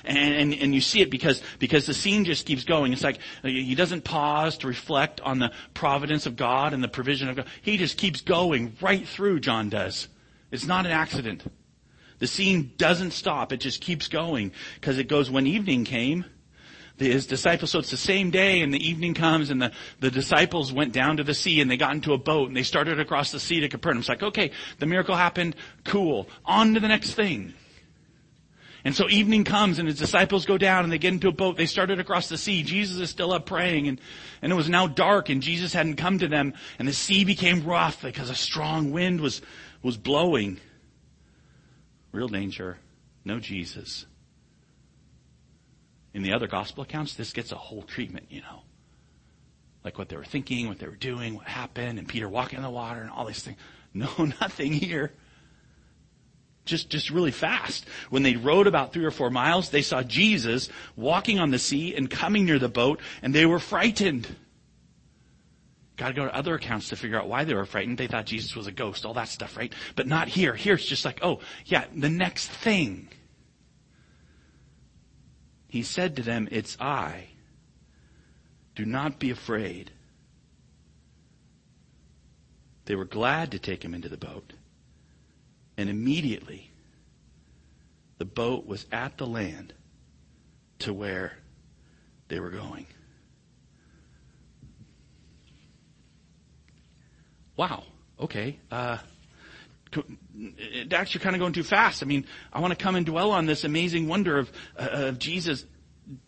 And, 0.04 0.18
and, 0.18 0.54
and 0.54 0.76
you 0.76 0.82
see 0.82 1.02
it 1.02 1.12
because, 1.12 1.42
because 1.60 1.86
the 1.86 1.94
scene 1.94 2.26
just 2.26 2.46
keeps 2.46 2.64
going. 2.64 2.94
It's 2.94 3.04
like 3.04 3.20
uh, 3.44 3.48
he 3.48 3.76
doesn't 3.76 4.04
pause 4.04 4.58
to 4.60 4.68
reflect 4.68 5.22
on 5.22 5.40
the 5.40 5.52
providence 5.74 6.26
of 6.26 6.36
God 6.36 6.74
and 6.74 6.84
the 6.84 6.88
provision 6.88 7.30
of 7.30 7.36
God. 7.36 7.48
He 7.62 7.78
just 7.78 7.98
keeps 7.98 8.22
going 8.22 8.76
right 8.82 9.08
through, 9.08 9.40
John 9.42 9.70
does. 9.70 10.08
It's 10.52 10.66
not 10.66 10.86
an 10.86 10.92
accident. 10.92 11.44
The 12.20 12.28
scene 12.28 12.74
doesn't 12.78 13.12
stop. 13.12 13.52
It 13.52 13.58
just 13.58 13.82
keeps 13.82 14.08
going 14.08 14.52
because 14.76 14.98
it 14.98 15.08
goes 15.08 15.30
when 15.30 15.46
evening 15.46 15.86
came. 15.86 16.26
His 16.98 17.28
disciples, 17.28 17.70
so 17.70 17.80
it's 17.80 17.92
the 17.92 17.98
same 17.98 18.32
day 18.32 18.62
and 18.62 18.74
the 18.74 18.84
evening 18.84 19.14
comes 19.14 19.52
and 19.52 19.62
the, 19.62 19.72
the 20.00 20.10
disciples 20.10 20.74
went 20.74 20.94
down 20.94 21.18
to 21.18 21.24
the 21.24 21.36
sea 21.36 21.62
and 21.62 21.70
they 21.70 21.78
got 21.78 21.94
into 21.94 22.14
a 22.14 22.18
boat 22.18 22.48
and 22.48 22.58
they 22.58 22.64
started 22.64 23.00
across 23.00 23.32
the 23.32 23.40
sea 23.40 23.60
to 23.60 23.70
Capernaum. 23.70 24.00
It's 24.00 24.10
like, 24.10 24.24
okay, 24.24 24.50
the 24.80 24.88
miracle 24.88 25.16
happened. 25.16 25.56
Cool. 25.84 26.28
On 26.44 26.74
to 26.74 26.80
the 26.80 26.88
next 26.88 27.14
thing. 27.14 27.54
And 28.84 28.96
so 28.96 29.08
evening 29.10 29.44
comes 29.44 29.78
and 29.78 29.88
his 29.88 30.00
disciples 30.00 30.48
go 30.48 30.58
down 30.58 30.86
and 30.86 30.92
they 30.92 30.98
get 30.98 31.14
into 31.14 31.28
a 31.28 31.32
boat. 31.32 31.56
They 31.56 31.66
started 31.68 32.00
across 32.00 32.30
the 32.30 32.38
sea. 32.38 32.64
Jesus 32.64 32.98
is 32.98 33.12
still 33.12 33.32
up 33.32 33.46
praying 33.46 33.88
and, 33.88 34.02
and 34.42 34.52
it 34.52 34.56
was 34.56 34.70
now 34.70 34.88
dark 34.88 35.30
and 35.30 35.44
Jesus 35.44 35.74
hadn't 35.74 35.98
come 35.98 36.18
to 36.18 36.28
them 36.28 36.54
and 36.80 36.88
the 36.88 36.94
sea 36.94 37.26
became 37.26 37.64
rough 37.64 38.02
because 38.02 38.32
a 38.32 38.36
strong 38.36 38.92
wind 38.92 39.22
was, 39.22 39.42
was 39.82 39.98
blowing. 39.98 40.60
Real 42.12 42.28
danger. 42.28 42.78
No 43.26 43.40
Jesus. 43.40 44.06
In 46.14 46.24
the 46.24 46.34
other 46.34 46.48
gospel 46.48 46.84
accounts, 46.84 47.14
this 47.14 47.34
gets 47.34 47.52
a 47.52 47.56
whole 47.56 47.84
treatment, 47.84 48.28
you 48.30 48.42
know. 48.42 48.64
Like 49.84 49.98
what 49.98 50.10
they 50.10 50.18
were 50.18 50.26
thinking, 50.26 50.68
what 50.68 50.80
they 50.80 50.88
were 50.88 50.96
doing, 50.96 51.36
what 51.36 51.48
happened, 51.48 52.00
and 52.00 52.08
Peter 52.08 52.28
walking 52.28 52.58
in 52.58 52.64
the 52.64 52.70
water 52.70 53.02
and 53.02 53.10
all 53.10 53.26
these 53.26 53.44
things. 53.44 53.58
No, 53.94 54.10
nothing 54.42 54.74
here 54.74 55.14
just, 56.68 56.90
just 56.90 57.10
really 57.10 57.32
fast. 57.32 57.86
When 58.12 58.22
they 58.22 58.36
rowed 58.36 58.68
about 58.68 58.94
three 58.94 59.06
or 59.06 59.12
four 59.12 59.32
miles, 59.32 59.70
they 59.70 59.82
saw 59.82 60.04
Jesus 60.04 60.70
walking 60.96 61.40
on 61.40 61.50
the 61.50 61.58
sea 61.58 61.96
and 61.96 62.10
coming 62.10 62.46
near 62.46 62.60
the 62.60 62.70
boat, 62.70 63.00
and 63.24 63.34
they 63.34 63.46
were 63.46 63.60
frightened. 63.60 64.28
Got 65.98 66.10
to 66.10 66.14
go 66.14 66.26
to 66.26 66.36
other 66.36 66.54
accounts 66.54 66.90
to 66.90 66.96
figure 66.96 67.20
out 67.20 67.28
why 67.28 67.44
they 67.44 67.56
were 67.56 67.66
frightened. 67.66 67.98
They 67.98 68.08
thought 68.08 68.28
Jesus 68.28 68.56
was 68.56 68.68
a 68.68 68.72
ghost, 68.72 69.04
all 69.04 69.16
that 69.16 69.30
stuff, 69.30 69.58
right? 69.58 69.74
But 69.96 70.06
not 70.06 70.28
here. 70.28 70.54
Here 70.54 70.76
it's 70.76 70.86
just 70.86 71.06
like, 71.06 71.20
oh, 71.24 71.40
yeah, 71.66 71.86
the 71.94 72.10
next 72.10 72.50
thing. 72.50 73.10
He 75.68 75.82
said 75.82 76.16
to 76.16 76.22
them, 76.22 76.48
It's 76.52 76.80
I. 76.80 77.30
Do 78.76 78.86
not 78.86 79.18
be 79.18 79.32
afraid. 79.32 79.92
They 82.86 82.96
were 82.96 83.06
glad 83.06 83.52
to 83.52 83.60
take 83.60 83.84
him 83.84 83.96
into 83.96 84.08
the 84.08 84.18
boat. 84.18 84.54
And 85.78 85.90
immediately, 85.90 86.72
the 88.20 88.26
boat 88.26 88.68
was 88.68 88.86
at 88.92 89.18
the 89.18 89.28
land 89.28 89.74
to 90.80 90.94
where 90.94 91.34
they 92.28 92.40
were 92.40 92.52
going. 92.52 92.86
Wow. 97.58 97.84
Okay. 98.20 98.60
Uh, 98.72 98.98
actually 100.92 101.22
kind 101.22 101.36
of 101.36 101.40
going 101.40 101.54
too 101.54 101.64
fast. 101.64 102.04
I 102.04 102.06
mean, 102.06 102.26
I 102.54 102.60
want 102.60 102.78
to 102.78 102.82
come 102.82 102.96
and 102.96 103.06
dwell 103.06 103.32
on 103.32 103.46
this 103.46 103.64
amazing 103.64 104.08
wonder 104.08 104.38
of, 104.38 104.52
uh, 104.78 104.90
of 104.92 105.20
Jesus 105.20 105.66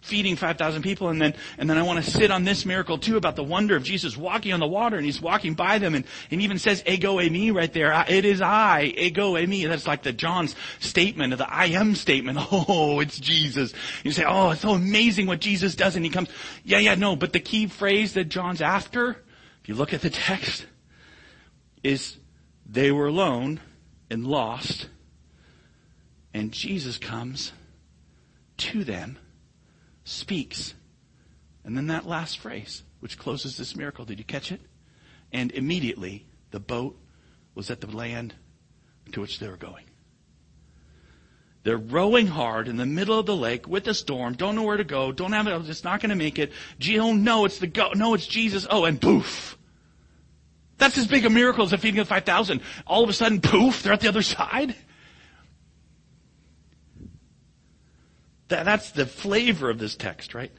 feeding 0.02 0.36
5,000 0.36 0.82
people 0.82 1.08
and 1.08 1.22
then, 1.22 1.34
and 1.58 1.70
then 1.70 1.78
I 1.78 1.84
want 1.84 2.04
to 2.04 2.12
sit 2.12 2.32
on 2.32 2.44
this 2.44 2.66
miracle 2.66 2.98
too 2.98 3.16
about 3.16 3.38
the 3.38 3.44
wonder 3.44 3.78
of 3.78 3.84
Jesus 3.84 4.18
walking 4.18 4.52
on 4.52 4.60
the 4.60 4.68
water 4.68 4.98
and 4.98 5.06
he's 5.06 5.22
walking 5.22 5.54
by 5.54 5.78
them 5.78 5.96
and, 5.96 6.04
and 6.32 6.42
even 6.42 6.60
says 6.60 6.84
ego 6.86 7.18
eimi 7.18 7.54
right 7.54 7.72
there. 7.72 7.94
It 8.10 8.26
is 8.26 8.42
I, 8.42 8.94
ego 8.98 9.36
eimi. 9.36 9.68
That's 9.68 9.88
like 9.88 10.04
the 10.04 10.12
John's 10.12 10.54
statement 10.80 11.32
of 11.32 11.40
the 11.40 11.50
I 11.50 11.68
am 11.68 11.96
statement. 11.96 12.40
Oh, 12.52 13.00
it's 13.00 13.20
Jesus. 13.20 13.74
You 14.04 14.12
say, 14.12 14.26
oh, 14.28 14.52
it's 14.52 14.62
so 14.62 14.72
amazing 14.72 15.28
what 15.28 15.40
Jesus 15.40 15.76
does 15.76 15.96
and 15.96 16.04
he 16.04 16.12
comes, 16.12 16.30
yeah, 16.64 16.80
yeah, 16.80 16.96
no, 16.96 17.16
but 17.16 17.32
the 17.32 17.40
key 17.40 17.68
phrase 17.68 18.14
that 18.14 18.26
John's 18.26 18.62
after, 18.62 19.12
if 19.62 19.70
you 19.70 19.76
look 19.76 19.94
at 19.94 20.02
the 20.02 20.10
text, 20.10 20.66
is 21.84 22.18
they 22.66 22.92
were 22.92 23.08
alone 23.08 23.60
and 24.10 24.26
lost 24.26 24.88
and 26.34 26.52
Jesus 26.52 26.98
comes 26.98 27.52
to 28.58 28.84
them 28.84 29.18
speaks. 30.04 30.74
And 31.64 31.78
then 31.78 31.88
that 31.88 32.08
last 32.08 32.40
phrase, 32.40 32.84
which 33.00 33.18
closes 33.18 33.58
this 33.58 33.76
miracle. 33.76 34.06
Did 34.06 34.20
you 34.20 34.26
catch 34.26 34.52
it? 34.52 34.62
And 35.32 35.52
immediately 35.52 36.26
the 36.52 36.60
boat 36.60 36.98
was 37.56 37.70
at 37.70 37.82
the 37.82 37.88
land 37.88 38.34
to 39.12 39.22
which 39.22 39.40
they 39.40 39.48
were 39.48 39.58
going. 39.58 39.86
They're 41.64 41.78
rowing 41.78 42.28
hard 42.28 42.68
in 42.68 42.78
the 42.78 42.86
middle 42.86 43.20
of 43.20 43.26
the 43.26 43.36
lake 43.36 43.68
with 43.68 43.88
a 43.88 43.94
storm, 43.94 44.34
don't 44.34 44.56
know 44.56 44.64
where 44.64 44.78
to 44.78 44.84
go, 44.86 45.12
don't 45.12 45.34
have 45.34 45.46
it, 45.46 45.70
it's 45.70 45.84
not 45.84 46.02
going 46.02 46.10
to 46.10 46.16
make 46.16 46.40
it. 46.40 46.54
Oh 46.98 47.12
no, 47.12 47.46
it's 47.46 47.60
the 47.60 47.68
go, 47.68 47.92
no, 47.94 48.14
it's 48.14 48.26
Jesus. 48.26 48.66
Oh, 48.70 48.86
and 48.86 49.00
poof. 49.00 49.58
That's 50.80 50.98
as 50.98 51.08
big 51.08 51.26
a 51.26 51.30
miracle 51.30 51.66
as 51.66 51.72
the 51.72 51.78
feeding 51.78 52.00
of 52.00 52.08
5,000. 52.08 52.62
All 52.88 53.04
of 53.04 53.10
a 53.10 53.14
sudden, 53.14 53.42
poof, 53.42 53.84
they're 53.84 53.94
at 53.94 54.00
the 54.00 54.08
other 54.08 54.22
side. 54.22 54.76
That, 58.48 58.66
that's 58.66 58.92
the 58.92 59.06
flavor 59.06 59.70
of 59.70 59.78
this 59.78 59.96
text, 59.96 60.34
right? 60.34 60.52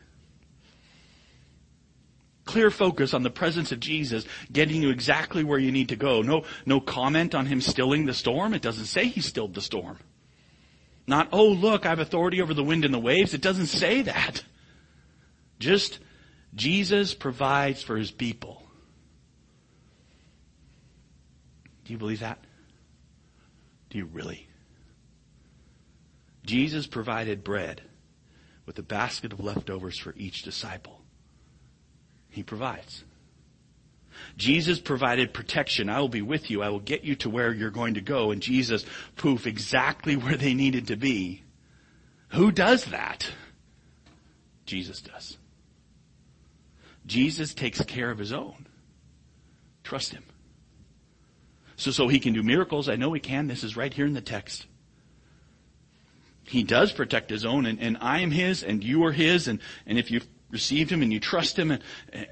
Clear 2.45 2.71
focus 2.71 3.15
on 3.15 3.23
the 3.23 3.31
presence 3.31 3.73
of 3.73 3.81
Jesus 3.81 4.27
getting 4.53 4.83
you 4.83 4.91
exactly 4.91 5.43
where 5.43 5.59
you 5.59 5.73
need 5.73 5.89
to 5.89 5.97
go. 5.97 6.23
No, 6.23 6.45
no 6.67 6.81
comment 6.81 7.35
on 7.35 7.47
him 7.47 7.61
stilling 7.61 8.07
the 8.07 8.15
storm. 8.15 8.55
It 8.55 8.63
doesn't 8.63 8.87
say 8.87 9.07
he 9.07 9.21
stilled 9.21 9.55
the 9.55 9.61
storm. 9.61 9.99
Not, 11.07 11.29
oh 11.33 11.49
look, 11.49 11.87
I 11.87 11.91
have 11.91 11.99
authority 11.99 12.43
over 12.43 12.55
the 12.55 12.63
wind 12.63 12.85
and 12.85 12.93
the 12.93 12.99
waves. 12.99 13.35
It 13.35 13.41
doesn't 13.41 13.67
say 13.67 14.03
that. 14.03 14.45
Just, 15.59 15.99
Jesus 16.55 17.15
provides 17.15 17.83
for 17.83 17.97
his 17.97 18.11
people. 18.11 18.60
Do 21.91 21.95
you 21.95 21.99
believe 21.99 22.21
that? 22.21 22.39
Do 23.89 23.99
you 23.99 24.05
really? 24.05 24.47
Jesus 26.47 26.87
provided 26.87 27.43
bread 27.43 27.83
with 28.65 28.79
a 28.79 28.83
basket 28.85 29.33
of 29.33 29.41
leftovers 29.41 29.99
for 29.99 30.15
each 30.17 30.45
disciple. 30.45 31.01
He 32.29 32.45
provides. 32.45 33.03
Jesus 34.37 34.79
provided 34.79 35.35
protection. 35.35 35.89
I 35.89 35.99
will 35.99 36.09
be 36.09 36.23
with 36.23 36.49
you. 36.49 36.63
I 36.63 36.69
will 36.69 36.79
get 36.79 37.03
you 37.03 37.17
to 37.17 37.29
where 37.29 37.53
you're 37.53 37.71
going 37.71 37.95
to 37.95 38.01
go. 38.01 38.31
And 38.31 38.41
Jesus, 38.41 38.87
poof, 39.17 39.45
exactly 39.49 40.15
where 40.15 40.37
they 40.37 40.55
needed 40.55 40.87
to 40.87 40.97
be. 40.97 41.43
Who 42.29 42.53
does 42.53 42.85
that? 42.85 43.29
Jesus 44.65 45.03
does. 45.03 45.39
Jesus 47.05 47.53
takes 47.53 47.83
care 47.83 48.13
of 48.13 48.19
his 48.19 48.33
own. 48.33 48.69
Trust 49.83 50.13
him. 50.13 50.23
So, 51.81 51.91
so 51.91 52.09
he 52.09 52.21
can 52.21 52.35
do 52.35 52.43
miracles. 52.43 52.89
I 52.89 52.97
know 52.97 53.13
he 53.13 53.21
can. 53.21 53.47
This 53.47 53.65
is 53.65 53.77
right 53.77 53.93
here 53.93 54.07
in 54.07 54.13
the 54.13 54.21
text 54.21 54.67
he 56.51 56.65
does 56.65 56.91
protect 56.93 57.31
his 57.31 57.45
own 57.45 57.65
and, 57.65 57.79
and 57.81 57.97
I 58.01 58.21
am 58.21 58.33
his 58.33 58.65
and 58.65 58.83
you 58.83 59.05
are 59.05 59.13
his 59.13 59.47
and, 59.47 59.61
and 59.87 59.99
if 59.99 60.11
you've 60.11 60.27
received 60.51 60.91
him 60.91 61.01
and 61.01 61.13
you 61.13 61.21
trust 61.21 61.57
him 61.57 61.71
and, 61.71 61.83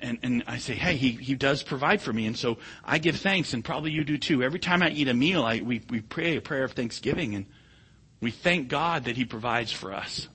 and, 0.02 0.18
and 0.24 0.44
I 0.48 0.58
say, 0.58 0.74
hey, 0.74 0.96
he, 0.96 1.10
he 1.10 1.36
does 1.36 1.62
provide 1.62 2.02
for 2.02 2.12
me 2.12 2.26
and 2.26 2.36
so 2.36 2.58
I 2.84 2.98
give 2.98 3.16
thanks 3.16 3.54
and 3.54 3.64
probably 3.64 3.92
you 3.92 4.02
do 4.02 4.18
too. 4.18 4.42
Every 4.42 4.58
time 4.58 4.82
I 4.82 4.90
eat 4.90 5.06
a 5.06 5.14
meal, 5.14 5.44
I, 5.44 5.60
we, 5.60 5.82
we 5.88 6.00
pray 6.00 6.36
a 6.36 6.40
prayer 6.40 6.64
of 6.64 6.72
thanksgiving 6.72 7.36
and 7.36 7.46
we 8.20 8.32
thank 8.32 8.68
God 8.68 9.04
that 9.04 9.16
he 9.16 9.24
provides 9.24 9.70
for 9.70 9.94
us. 9.94 10.28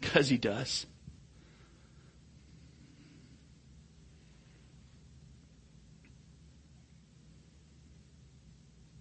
Because 0.00 0.30
he 0.30 0.38
does. 0.38 0.86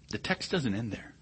The 0.10 0.18
text 0.18 0.52
doesn't 0.52 0.74
end 0.74 0.92
there. 0.92 1.14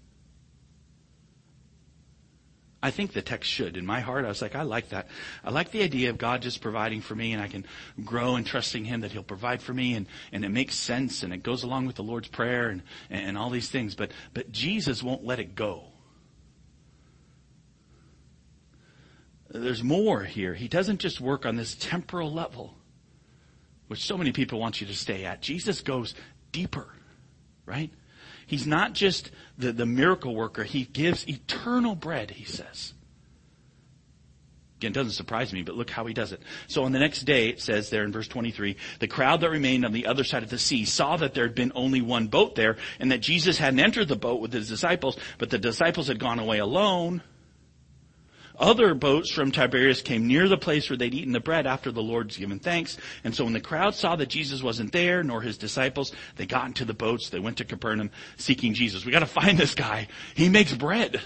I 2.80 2.92
think 2.92 3.12
the 3.12 3.22
text 3.22 3.50
should. 3.50 3.76
In 3.76 3.84
my 3.84 4.00
heart, 4.00 4.24
I 4.24 4.28
was 4.28 4.40
like, 4.40 4.54
I 4.54 4.62
like 4.62 4.90
that. 4.90 5.08
I 5.44 5.50
like 5.50 5.72
the 5.72 5.82
idea 5.82 6.10
of 6.10 6.18
God 6.18 6.42
just 6.42 6.60
providing 6.60 7.00
for 7.00 7.14
me 7.14 7.32
and 7.32 7.42
I 7.42 7.48
can 7.48 7.66
grow 8.04 8.36
in 8.36 8.44
trusting 8.44 8.84
Him 8.84 9.00
that 9.00 9.10
He'll 9.10 9.24
provide 9.24 9.60
for 9.60 9.74
me 9.74 9.94
and, 9.94 10.06
and 10.30 10.44
it 10.44 10.50
makes 10.50 10.76
sense 10.76 11.24
and 11.24 11.32
it 11.32 11.42
goes 11.42 11.64
along 11.64 11.86
with 11.86 11.96
the 11.96 12.04
Lord's 12.04 12.28
Prayer 12.28 12.68
and, 12.68 12.82
and 13.10 13.36
all 13.36 13.50
these 13.50 13.68
things. 13.68 13.96
But, 13.96 14.12
but 14.32 14.52
Jesus 14.52 15.02
won't 15.02 15.24
let 15.24 15.40
it 15.40 15.56
go. 15.56 15.86
There's 19.50 19.82
more 19.82 20.22
here. 20.22 20.54
He 20.54 20.68
doesn't 20.68 20.98
just 20.98 21.20
work 21.20 21.46
on 21.46 21.56
this 21.56 21.74
temporal 21.74 22.32
level, 22.32 22.76
which 23.88 24.04
so 24.04 24.16
many 24.16 24.30
people 24.30 24.60
want 24.60 24.80
you 24.80 24.86
to 24.86 24.94
stay 24.94 25.24
at. 25.24 25.42
Jesus 25.42 25.80
goes 25.80 26.14
deeper, 26.52 26.86
right? 27.66 27.90
He's 28.48 28.66
not 28.66 28.94
just 28.94 29.30
the, 29.58 29.72
the 29.72 29.86
miracle 29.86 30.34
worker. 30.34 30.64
He 30.64 30.84
gives 30.84 31.28
eternal 31.28 31.94
bread, 31.94 32.30
he 32.30 32.44
says. 32.44 32.94
Again, 34.78 34.92
it 34.92 34.94
doesn't 34.94 35.12
surprise 35.12 35.52
me, 35.52 35.62
but 35.62 35.74
look 35.74 35.90
how 35.90 36.06
he 36.06 36.14
does 36.14 36.32
it. 36.32 36.40
So 36.66 36.84
on 36.84 36.92
the 36.92 36.98
next 36.98 37.22
day, 37.22 37.48
it 37.48 37.60
says 37.60 37.90
there 37.90 38.04
in 38.04 38.12
verse 38.12 38.26
23, 38.26 38.76
the 39.00 39.06
crowd 39.06 39.42
that 39.42 39.50
remained 39.50 39.84
on 39.84 39.92
the 39.92 40.06
other 40.06 40.24
side 40.24 40.42
of 40.42 40.48
the 40.48 40.58
sea 40.58 40.86
saw 40.86 41.18
that 41.18 41.34
there 41.34 41.44
had 41.44 41.54
been 41.54 41.72
only 41.74 42.00
one 42.00 42.28
boat 42.28 42.54
there 42.54 42.78
and 42.98 43.12
that 43.12 43.20
Jesus 43.20 43.58
hadn't 43.58 43.80
entered 43.80 44.08
the 44.08 44.16
boat 44.16 44.40
with 44.40 44.52
his 44.52 44.68
disciples, 44.68 45.18
but 45.36 45.50
the 45.50 45.58
disciples 45.58 46.08
had 46.08 46.18
gone 46.18 46.38
away 46.38 46.58
alone. 46.58 47.22
Other 48.58 48.94
boats 48.94 49.30
from 49.30 49.52
Tiberias 49.52 50.02
came 50.02 50.26
near 50.26 50.48
the 50.48 50.58
place 50.58 50.90
where 50.90 50.96
they'd 50.96 51.14
eaten 51.14 51.32
the 51.32 51.40
bread 51.40 51.66
after 51.66 51.92
the 51.92 52.02
Lord's 52.02 52.36
given 52.36 52.58
thanks. 52.58 52.96
And 53.22 53.34
so 53.34 53.44
when 53.44 53.52
the 53.52 53.60
crowd 53.60 53.94
saw 53.94 54.16
that 54.16 54.28
Jesus 54.28 54.62
wasn't 54.62 54.92
there, 54.92 55.22
nor 55.22 55.40
his 55.40 55.58
disciples, 55.58 56.12
they 56.36 56.46
got 56.46 56.66
into 56.66 56.84
the 56.84 56.94
boats. 56.94 57.30
They 57.30 57.38
went 57.38 57.58
to 57.58 57.64
Capernaum 57.64 58.10
seeking 58.36 58.74
Jesus. 58.74 59.04
We 59.04 59.12
gotta 59.12 59.26
find 59.26 59.56
this 59.56 59.76
guy. 59.76 60.08
He 60.34 60.48
makes 60.48 60.74
bread. 60.74 61.20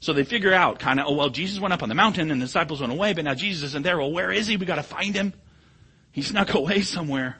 So 0.00 0.12
they 0.12 0.24
figure 0.24 0.52
out 0.52 0.80
kind 0.80 0.98
of, 0.98 1.06
oh 1.08 1.14
well, 1.14 1.28
Jesus 1.28 1.60
went 1.60 1.72
up 1.72 1.82
on 1.82 1.88
the 1.88 1.94
mountain 1.94 2.30
and 2.30 2.40
the 2.40 2.46
disciples 2.46 2.80
went 2.80 2.92
away, 2.92 3.12
but 3.12 3.24
now 3.24 3.34
Jesus 3.34 3.70
isn't 3.70 3.84
there. 3.84 3.98
Well, 3.98 4.10
where 4.10 4.32
is 4.32 4.48
he? 4.48 4.56
We 4.56 4.66
gotta 4.66 4.82
find 4.82 5.14
him. 5.14 5.32
He 6.10 6.22
snuck 6.22 6.54
away 6.54 6.80
somewhere. 6.82 7.36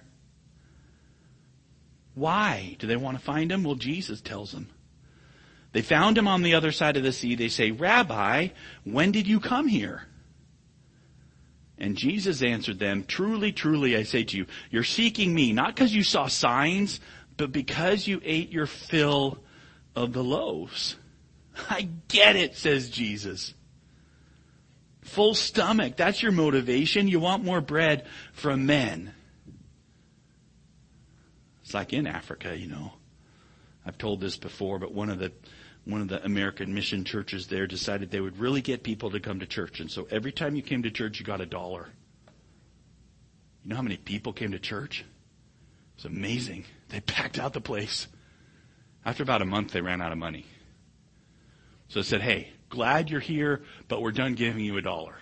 Why 2.14 2.76
do 2.78 2.86
they 2.86 2.96
want 2.96 3.18
to 3.18 3.24
find 3.24 3.50
him? 3.50 3.64
Well, 3.64 3.76
Jesus 3.76 4.20
tells 4.20 4.52
them. 4.52 4.68
They 5.72 5.82
found 5.82 6.18
him 6.18 6.26
on 6.26 6.42
the 6.42 6.54
other 6.54 6.72
side 6.72 6.96
of 6.96 7.02
the 7.02 7.12
sea. 7.12 7.34
They 7.34 7.48
say, 7.48 7.70
Rabbi, 7.70 8.48
when 8.84 9.12
did 9.12 9.26
you 9.26 9.38
come 9.38 9.68
here? 9.68 10.02
And 11.78 11.96
Jesus 11.96 12.42
answered 12.42 12.78
them, 12.78 13.04
Truly, 13.04 13.52
truly, 13.52 13.96
I 13.96 14.02
say 14.02 14.24
to 14.24 14.36
you, 14.36 14.46
you're 14.70 14.84
seeking 14.84 15.34
me, 15.34 15.52
not 15.52 15.74
because 15.74 15.94
you 15.94 16.02
saw 16.02 16.26
signs, 16.26 17.00
but 17.36 17.52
because 17.52 18.06
you 18.06 18.20
ate 18.22 18.52
your 18.52 18.66
fill 18.66 19.38
of 19.96 20.12
the 20.12 20.22
loaves. 20.22 20.96
I 21.70 21.88
get 22.08 22.36
it, 22.36 22.56
says 22.56 22.90
Jesus. 22.90 23.54
Full 25.02 25.34
stomach, 25.34 25.96
that's 25.96 26.22
your 26.22 26.32
motivation. 26.32 27.08
You 27.08 27.20
want 27.20 27.44
more 27.44 27.60
bread 27.60 28.06
from 28.32 28.66
men. 28.66 29.14
It's 31.62 31.72
like 31.72 31.92
in 31.92 32.06
Africa, 32.06 32.56
you 32.56 32.66
know. 32.66 32.92
I've 33.86 33.96
told 33.96 34.20
this 34.20 34.36
before, 34.36 34.78
but 34.78 34.92
one 34.92 35.08
of 35.08 35.18
the 35.18 35.32
one 35.90 36.00
of 36.00 36.08
the 36.08 36.24
American 36.24 36.72
mission 36.74 37.04
churches 37.04 37.46
there 37.46 37.66
decided 37.66 38.10
they 38.10 38.20
would 38.20 38.38
really 38.38 38.60
get 38.60 38.82
people 38.82 39.10
to 39.10 39.20
come 39.20 39.40
to 39.40 39.46
church. 39.46 39.80
And 39.80 39.90
so 39.90 40.06
every 40.10 40.32
time 40.32 40.54
you 40.54 40.62
came 40.62 40.82
to 40.82 40.90
church, 40.90 41.18
you 41.18 41.26
got 41.26 41.40
a 41.40 41.46
dollar. 41.46 41.88
You 43.62 43.70
know 43.70 43.76
how 43.76 43.82
many 43.82 43.96
people 43.96 44.32
came 44.32 44.52
to 44.52 44.58
church? 44.58 45.00
It 45.00 45.06
was 45.96 46.04
amazing. 46.06 46.64
They 46.88 47.00
packed 47.00 47.38
out 47.38 47.52
the 47.52 47.60
place. 47.60 48.08
After 49.04 49.22
about 49.22 49.42
a 49.42 49.46
month, 49.46 49.72
they 49.72 49.80
ran 49.80 50.00
out 50.00 50.12
of 50.12 50.18
money. 50.18 50.46
So 51.88 52.00
they 52.00 52.04
said, 52.04 52.22
hey, 52.22 52.52
glad 52.68 53.10
you're 53.10 53.20
here, 53.20 53.62
but 53.88 54.00
we're 54.00 54.12
done 54.12 54.34
giving 54.34 54.64
you 54.64 54.76
a 54.76 54.82
dollar. 54.82 55.16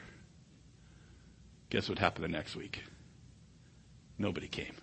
Guess 1.70 1.88
what 1.88 1.98
happened 1.98 2.24
the 2.24 2.28
next 2.28 2.56
week? 2.56 2.82
Nobody 4.18 4.48
came. 4.48 4.74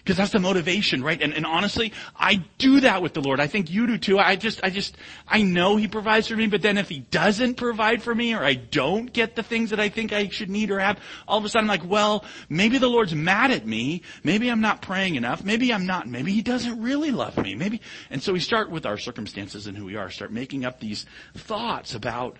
Because 0.00 0.16
that's 0.16 0.32
the 0.32 0.38
motivation, 0.38 1.02
right? 1.02 1.20
And, 1.20 1.34
and 1.34 1.44
honestly, 1.44 1.92
I 2.16 2.42
do 2.58 2.80
that 2.80 3.02
with 3.02 3.14
the 3.14 3.20
Lord. 3.20 3.38
I 3.38 3.46
think 3.46 3.70
you 3.70 3.86
do 3.86 3.98
too. 3.98 4.18
I 4.18 4.36
just, 4.36 4.60
I 4.62 4.70
just, 4.70 4.96
I 5.28 5.42
know 5.42 5.76
He 5.76 5.88
provides 5.88 6.28
for 6.28 6.36
me, 6.36 6.46
but 6.46 6.62
then 6.62 6.78
if 6.78 6.88
He 6.88 7.00
doesn't 7.00 7.56
provide 7.56 8.02
for 8.02 8.14
me 8.14 8.34
or 8.34 8.42
I 8.42 8.54
don't 8.54 9.12
get 9.12 9.36
the 9.36 9.42
things 9.42 9.70
that 9.70 9.80
I 9.80 9.88
think 9.88 10.12
I 10.12 10.28
should 10.28 10.50
need 10.50 10.70
or 10.70 10.78
have, 10.78 10.98
all 11.28 11.38
of 11.38 11.44
a 11.44 11.48
sudden 11.48 11.68
I'm 11.68 11.80
like, 11.80 11.88
well, 11.88 12.24
maybe 12.48 12.78
the 12.78 12.88
Lord's 12.88 13.14
mad 13.14 13.50
at 13.50 13.66
me. 13.66 14.02
Maybe 14.24 14.48
I'm 14.48 14.60
not 14.60 14.82
praying 14.82 15.16
enough. 15.16 15.44
Maybe 15.44 15.72
I'm 15.72 15.86
not. 15.86 16.08
Maybe 16.08 16.32
He 16.32 16.42
doesn't 16.42 16.82
really 16.82 17.10
love 17.10 17.36
me. 17.36 17.54
Maybe, 17.54 17.80
and 18.08 18.22
so 18.22 18.32
we 18.32 18.40
start 18.40 18.70
with 18.70 18.86
our 18.86 18.96
circumstances 18.96 19.66
and 19.66 19.76
who 19.76 19.84
we 19.84 19.96
are. 19.96 20.10
Start 20.10 20.32
making 20.32 20.64
up 20.64 20.80
these 20.80 21.04
thoughts 21.34 21.94
about 21.94 22.38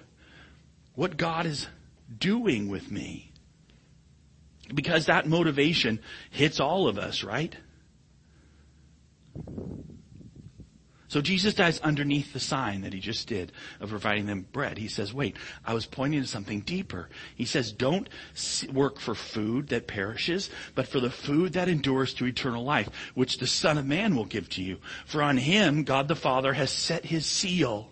what 0.94 1.16
God 1.16 1.46
is 1.46 1.66
doing 2.18 2.68
with 2.68 2.90
me. 2.90 3.29
Because 4.72 5.06
that 5.06 5.26
motivation 5.26 6.00
hits 6.30 6.60
all 6.60 6.88
of 6.88 6.98
us, 6.98 7.24
right? 7.24 7.56
So 11.10 11.20
Jesus 11.20 11.54
dies 11.54 11.80
underneath 11.80 12.32
the 12.32 12.38
sign 12.38 12.82
that 12.82 12.92
he 12.92 13.00
just 13.00 13.26
did 13.26 13.50
of 13.80 13.90
providing 13.90 14.26
them 14.26 14.46
bread. 14.52 14.78
He 14.78 14.86
says, 14.86 15.12
wait, 15.12 15.36
I 15.66 15.74
was 15.74 15.84
pointing 15.84 16.22
to 16.22 16.28
something 16.28 16.60
deeper. 16.60 17.08
He 17.34 17.46
says, 17.46 17.72
don't 17.72 18.08
work 18.72 19.00
for 19.00 19.16
food 19.16 19.70
that 19.70 19.88
perishes, 19.88 20.50
but 20.76 20.86
for 20.86 21.00
the 21.00 21.10
food 21.10 21.54
that 21.54 21.68
endures 21.68 22.14
to 22.14 22.26
eternal 22.26 22.62
life, 22.62 22.88
which 23.14 23.38
the 23.38 23.48
Son 23.48 23.76
of 23.76 23.86
Man 23.86 24.14
will 24.14 24.24
give 24.24 24.48
to 24.50 24.62
you. 24.62 24.78
For 25.04 25.20
on 25.20 25.36
him, 25.36 25.82
God 25.82 26.06
the 26.06 26.14
Father 26.14 26.52
has 26.52 26.70
set 26.70 27.06
his 27.06 27.26
seal. 27.26 27.89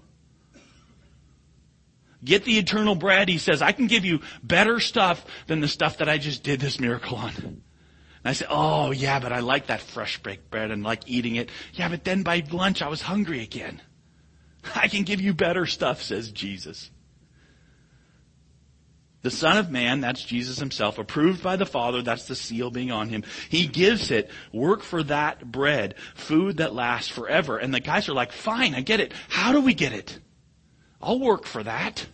Get 2.25 2.45
the 2.45 2.59
eternal 2.59 2.95
bread. 2.95 3.29
He 3.29 3.39
says, 3.39 3.63
I 3.63 3.73
can 3.73 3.87
give 3.87 4.05
you 4.05 4.21
better 4.43 4.81
stuff 4.81 5.25
than 5.47 5.61
the 5.61 5.69
stuff 5.69 5.99
that 5.99 6.09
I 6.09 6.19
just 6.19 6.43
did 6.43 6.61
this 6.61 6.81
miracle 6.81 7.17
on. 7.17 7.33
And 7.37 7.63
I 8.25 8.33
said, 8.33 8.49
oh 8.51 8.91
yeah, 8.91 9.21
but 9.21 9.33
I 9.33 9.41
like 9.41 9.69
that 9.69 9.81
fresh 9.81 10.21
baked 10.23 10.51
bread 10.51 10.71
and 10.71 10.83
like 10.83 11.05
eating 11.07 11.37
it. 11.37 11.51
Yeah, 11.75 11.89
but 11.89 12.05
then 12.05 12.25
by 12.25 12.43
lunch 12.51 12.83
I 12.83 12.89
was 12.89 13.03
hungry 13.03 13.43
again. 13.43 13.81
I 14.75 14.89
can 14.89 15.05
give 15.05 15.21
you 15.21 15.33
better 15.33 15.67
stuff, 15.67 16.03
says 16.03 16.33
Jesus. 16.33 16.91
The 19.23 19.31
Son 19.31 19.59
of 19.59 19.71
Man, 19.71 20.01
that's 20.01 20.23
Jesus 20.23 20.59
himself, 20.59 20.99
approved 20.99 21.43
by 21.43 21.57
the 21.57 21.67
Father, 21.67 22.03
that's 22.03 22.27
the 22.27 22.37
seal 22.37 22.71
being 22.71 22.93
on 22.93 23.09
him. 23.09 23.25
He 23.49 23.67
gives 23.67 24.13
it, 24.13 24.31
work 24.53 24.83
for 24.83 25.03
that 25.05 25.51
bread, 25.51 25.97
food 26.15 26.59
that 26.59 26.73
lasts 26.73 27.11
forever. 27.11 27.59
And 27.59 27.75
the 27.75 27.81
guys 27.81 28.09
are 28.09 28.15
like, 28.15 28.31
fine, 28.31 28.77
I 28.77 28.81
get 28.81 29.01
it. 29.01 29.13
How 29.29 29.53
do 29.53 29.61
we 29.61 29.75
get 29.75 29.93
it? 29.93 30.19
I'll 31.01 31.21
work 31.21 31.45
for 31.45 31.63
that. 31.63 32.07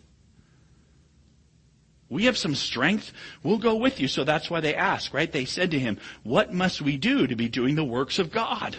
We 2.09 2.27
have 2.27 2.37
some 2.37 2.55
strength. 2.55 3.13
We'll 3.43 3.59
go 3.59 3.77
with 3.77 3.99
you. 3.99 4.09
So 4.09 4.25
that's 4.25 4.51
why 4.51 4.61
they 4.61 4.75
ask, 4.75 5.13
right? 5.13 5.31
They 5.31 5.47
said 5.47 5.71
to 5.73 5.79
him, 5.79 5.99
what 6.23 6.53
must 6.53 6.83
we 6.83 6.97
do 6.97 7.27
to 7.27 7.35
be 7.35 7.49
doing 7.49 7.75
the 7.75 7.85
works 7.85 8.19
of 8.19 8.31
God? 8.31 8.77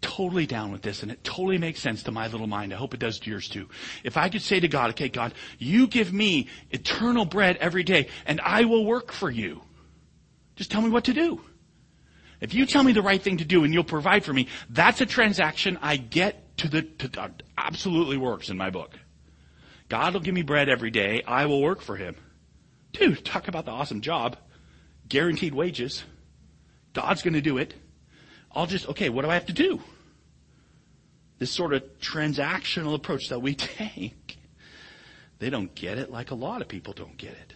Totally 0.00 0.46
down 0.46 0.72
with 0.72 0.82
this 0.82 1.02
and 1.02 1.12
it 1.12 1.22
totally 1.22 1.58
makes 1.58 1.80
sense 1.80 2.02
to 2.04 2.10
my 2.10 2.26
little 2.26 2.46
mind. 2.46 2.72
I 2.72 2.76
hope 2.76 2.94
it 2.94 3.00
does 3.00 3.18
to 3.20 3.30
yours 3.30 3.48
too. 3.48 3.68
If 4.02 4.16
I 4.16 4.30
could 4.30 4.42
say 4.42 4.58
to 4.58 4.68
God, 4.68 4.90
okay, 4.90 5.10
God, 5.10 5.34
you 5.58 5.86
give 5.86 6.12
me 6.12 6.48
eternal 6.70 7.26
bread 7.26 7.58
every 7.58 7.84
day 7.84 8.08
and 8.26 8.40
I 8.40 8.64
will 8.64 8.86
work 8.86 9.12
for 9.12 9.30
you. 9.30 9.60
Just 10.56 10.70
tell 10.70 10.80
me 10.82 10.90
what 10.90 11.04
to 11.04 11.12
do. 11.12 11.40
If 12.40 12.54
you 12.54 12.64
tell 12.64 12.82
me 12.82 12.92
the 12.92 13.02
right 13.02 13.22
thing 13.22 13.36
to 13.36 13.44
do 13.44 13.64
and 13.64 13.72
you'll 13.72 13.84
provide 13.84 14.24
for 14.24 14.32
me, 14.32 14.48
that's 14.70 15.02
a 15.02 15.06
transaction 15.06 15.78
I 15.82 15.98
get 15.98 16.39
to 16.60 16.68
the, 16.68 16.82
to, 16.82 17.20
uh, 17.20 17.28
absolutely 17.56 18.18
works 18.18 18.50
in 18.50 18.56
my 18.58 18.68
book. 18.68 18.98
God 19.88 20.12
will 20.12 20.20
give 20.20 20.34
me 20.34 20.42
bread 20.42 20.68
every 20.68 20.90
day. 20.90 21.22
I 21.26 21.46
will 21.46 21.62
work 21.62 21.80
for 21.80 21.96
him. 21.96 22.16
Dude, 22.92 23.24
talk 23.24 23.48
about 23.48 23.64
the 23.64 23.70
awesome 23.70 24.02
job. 24.02 24.36
Guaranteed 25.08 25.54
wages. 25.54 26.04
God's 26.92 27.22
going 27.22 27.34
to 27.34 27.40
do 27.40 27.56
it. 27.56 27.74
I'll 28.52 28.66
just, 28.66 28.88
okay, 28.90 29.08
what 29.08 29.22
do 29.22 29.30
I 29.30 29.34
have 29.34 29.46
to 29.46 29.54
do? 29.54 29.80
This 31.38 31.50
sort 31.50 31.72
of 31.72 31.82
transactional 31.98 32.94
approach 32.94 33.30
that 33.30 33.40
we 33.40 33.54
take. 33.56 34.38
They 35.38 35.48
don't 35.48 35.74
get 35.74 35.96
it 35.96 36.10
like 36.10 36.30
a 36.30 36.34
lot 36.34 36.60
of 36.60 36.68
people 36.68 36.92
don't 36.92 37.16
get 37.16 37.32
it. 37.32 37.54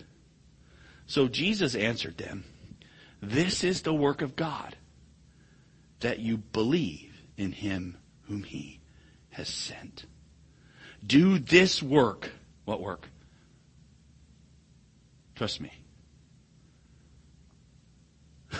So 1.06 1.28
Jesus 1.28 1.74
answered 1.74 2.16
them, 2.16 2.44
this 3.20 3.64
is 3.64 3.82
the 3.82 3.92
work 3.92 4.22
of 4.22 4.34
God, 4.34 4.76
that 6.00 6.20
you 6.20 6.38
believe 6.38 7.12
in 7.36 7.52
him 7.52 7.98
whom 8.22 8.44
he 8.44 8.80
has 9.34 9.48
sent. 9.48 10.06
Do 11.04 11.38
this 11.38 11.82
work. 11.82 12.30
What 12.64 12.80
work? 12.80 13.08
Trust 15.34 15.60
me. 15.60 15.72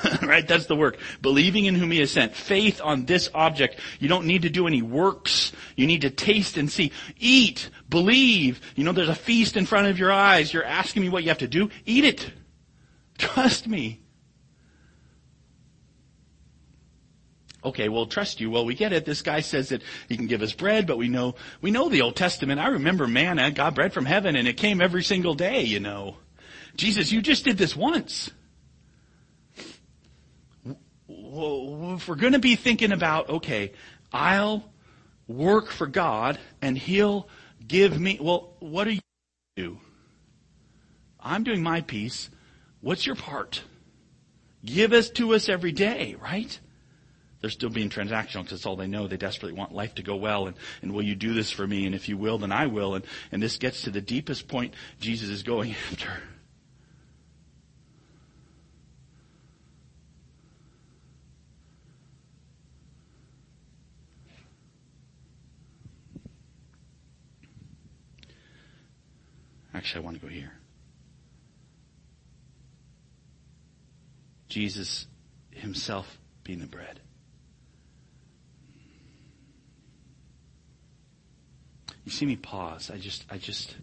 right? 0.22 0.46
That's 0.46 0.66
the 0.66 0.74
work. 0.74 0.98
Believing 1.22 1.66
in 1.66 1.76
whom 1.76 1.92
he 1.92 2.00
has 2.00 2.10
sent. 2.10 2.34
Faith 2.34 2.80
on 2.82 3.04
this 3.04 3.30
object. 3.32 3.78
You 4.00 4.08
don't 4.08 4.26
need 4.26 4.42
to 4.42 4.50
do 4.50 4.66
any 4.66 4.82
works. 4.82 5.52
You 5.76 5.87
need 5.87 6.02
to 6.02 6.10
taste 6.10 6.56
and 6.56 6.70
see. 6.70 6.90
Eat. 7.18 7.70
Believe. 7.88 8.60
You 8.74 8.82
know, 8.82 8.92
there's 8.92 9.08
a 9.08 9.14
feast 9.14 9.56
in 9.56 9.66
front 9.66 9.87
of 9.87 9.98
your 9.98 10.10
eyes. 10.10 10.52
You're 10.52 10.64
asking 10.64 11.02
me 11.02 11.08
what 11.08 11.22
you 11.22 11.28
have 11.28 11.38
to 11.38 11.48
do. 11.48 11.70
Eat 11.87 12.04
it. 12.04 12.32
Trust 13.16 13.68
me. 13.68 14.00
Okay, 17.64 17.88
we'll 17.88 18.07
trust 18.07 18.40
you. 18.40 18.50
Well, 18.50 18.66
we 18.66 18.74
get 18.74 18.92
it. 18.92 19.05
This 19.07 19.22
guy 19.22 19.40
says 19.40 19.70
that 19.70 19.83
he 20.09 20.16
can 20.16 20.27
give 20.27 20.42
us 20.42 20.53
bread, 20.53 20.87
but 20.87 20.98
we 20.98 21.09
know, 21.09 21.35
we 21.62 21.70
know 21.70 21.88
the 21.88 22.03
Old 22.03 22.14
Testament. 22.14 22.61
I 22.61 22.68
remember 22.68 23.07
manna 23.07 23.50
got 23.50 23.74
bread 23.74 23.92
from 23.94 24.05
heaven 24.05 24.37
and 24.37 24.46
it 24.46 24.59
came 24.59 24.81
every 24.81 25.03
single 25.03 25.35
day, 25.35 25.62
you 25.62 25.81
know. 25.81 26.18
Jesus, 26.77 27.11
you 27.11 27.22
just 27.22 27.44
did 27.44 27.57
this 27.57 27.74
once. 27.74 28.31
If 30.66 32.09
we're 32.09 32.16
going 32.16 32.33
to 32.35 32.38
be 32.38 32.57
thinking 32.57 32.92
about, 32.92 33.29
okay, 33.29 33.72
I'll 34.12 34.64
work 35.27 35.70
for 35.70 35.87
God 35.87 36.38
and 36.61 36.77
He'll 36.77 37.29
give 37.66 37.98
me, 37.98 38.18
well, 38.20 38.57
what 38.61 38.87
are 38.87 38.92
you 38.92 39.00
do? 39.57 39.79
I'm 41.20 41.44
doing 41.44 41.62
my 41.62 41.81
piece. 41.81 42.29
What's 42.81 43.07
your 43.07 43.16
part? 43.16 43.62
Give 44.64 44.92
us 44.92 45.09
to 45.11 45.35
us 45.35 45.48
every 45.48 45.72
day, 45.72 46.16
right? 46.20 46.59
They're 47.44 47.50
still 47.50 47.68
being 47.68 47.90
transactional 47.90 48.44
because 48.44 48.52
it's 48.52 48.64
all 48.64 48.74
they 48.74 48.87
know. 48.87 49.07
They 49.07 49.18
desperately 49.18 49.52
want 49.52 49.74
life 49.74 49.96
to 49.96 50.02
go 50.02 50.16
well 50.16 50.46
and, 50.46 50.57
and 50.80 50.94
will 50.94 51.02
you 51.02 51.14
do 51.14 51.35
this 51.35 51.50
for 51.50 51.66
me? 51.66 51.85
And 51.85 51.94
if 51.94 52.09
you 52.09 52.16
will, 52.16 52.38
then 52.38 52.50
I 52.50 52.68
will. 52.68 52.94
And, 52.94 53.04
and 53.30 53.42
this 53.42 53.59
gets 53.59 53.83
to 53.83 53.90
the 53.90 54.00
deepest 54.00 54.48
point 54.48 54.72
Jesus 54.98 55.28
is 55.28 55.42
going 55.42 55.74
after. 55.92 56.09
Actually, 69.74 70.00
I 70.00 70.04
want 70.07 70.18
to 70.18 70.26
go 70.26 70.33
here. 70.33 70.52
Jesus 74.48 75.07
himself 75.50 76.18
being 76.42 76.61
the 76.61 76.66
bread. 76.66 77.00
You 82.04 82.12
see 82.12 82.26
me 82.26 82.36
pause. 82.36 82.90
I 82.92 82.98
just, 82.98 83.24
I 83.30 83.38
just, 83.38 83.76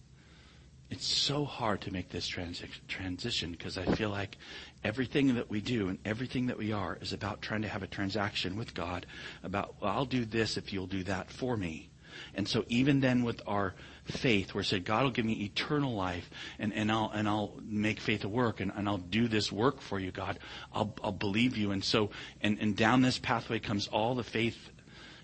it's 0.90 1.08
so 1.08 1.46
hard 1.46 1.82
to 1.82 1.92
make 1.92 2.10
this 2.10 2.30
transi- 2.30 2.70
transition 2.88 3.52
because 3.52 3.78
I 3.78 3.86
feel 3.96 4.10
like 4.10 4.38
everything 4.84 5.36
that 5.36 5.50
we 5.50 5.62
do 5.62 5.90
and 5.90 5.98
everything 6.06 6.48
that 6.48 6.58
we 6.58 6.72
are 6.72 6.98
is 7.02 7.14
about 7.14 7.42
trying 7.42 7.64
to 7.64 7.68
have 7.68 7.84
a 7.84 7.88
transaction 7.88 8.58
with 8.58 8.74
God 8.74 9.06
about, 9.44 9.76
well, 9.82 9.92
I'll 9.92 10.06
do 10.06 10.26
this 10.26 10.58
if 10.58 10.72
you'll 10.72 10.88
do 10.88 11.04
that 11.04 11.32
for 11.32 11.58
me. 11.58 11.90
And 12.36 12.48
so 12.48 12.66
even 12.68 13.00
then 13.00 13.24
with 13.24 13.42
our 13.48 13.74
faith, 14.04 14.54
where 14.54 14.62
it 14.62 14.66
said, 14.66 14.86
God 14.86 15.04
will 15.04 15.12
give 15.12 15.26
me 15.26 15.44
eternal 15.44 15.96
life 15.96 16.30
and, 16.60 16.74
and 16.74 16.92
I'll, 16.92 17.10
and 17.14 17.28
I'll 17.28 17.54
make 17.64 18.00
faith 18.00 18.24
a 18.24 18.30
work 18.30 18.60
and, 18.60 18.72
and 18.76 18.88
I'll 18.88 18.98
do 18.98 19.28
this 19.28 19.52
work 19.52 19.82
for 19.82 20.00
you, 20.00 20.12
God. 20.12 20.40
I'll, 20.74 20.94
I'll 21.04 21.12
believe 21.12 21.58
you. 21.58 21.72
And 21.72 21.84
so, 21.84 22.12
and, 22.42 22.60
and 22.60 22.76
down 22.76 23.02
this 23.02 23.18
pathway 23.18 23.60
comes 23.60 23.88
all 23.88 24.14
the 24.14 24.24
faith 24.24 24.70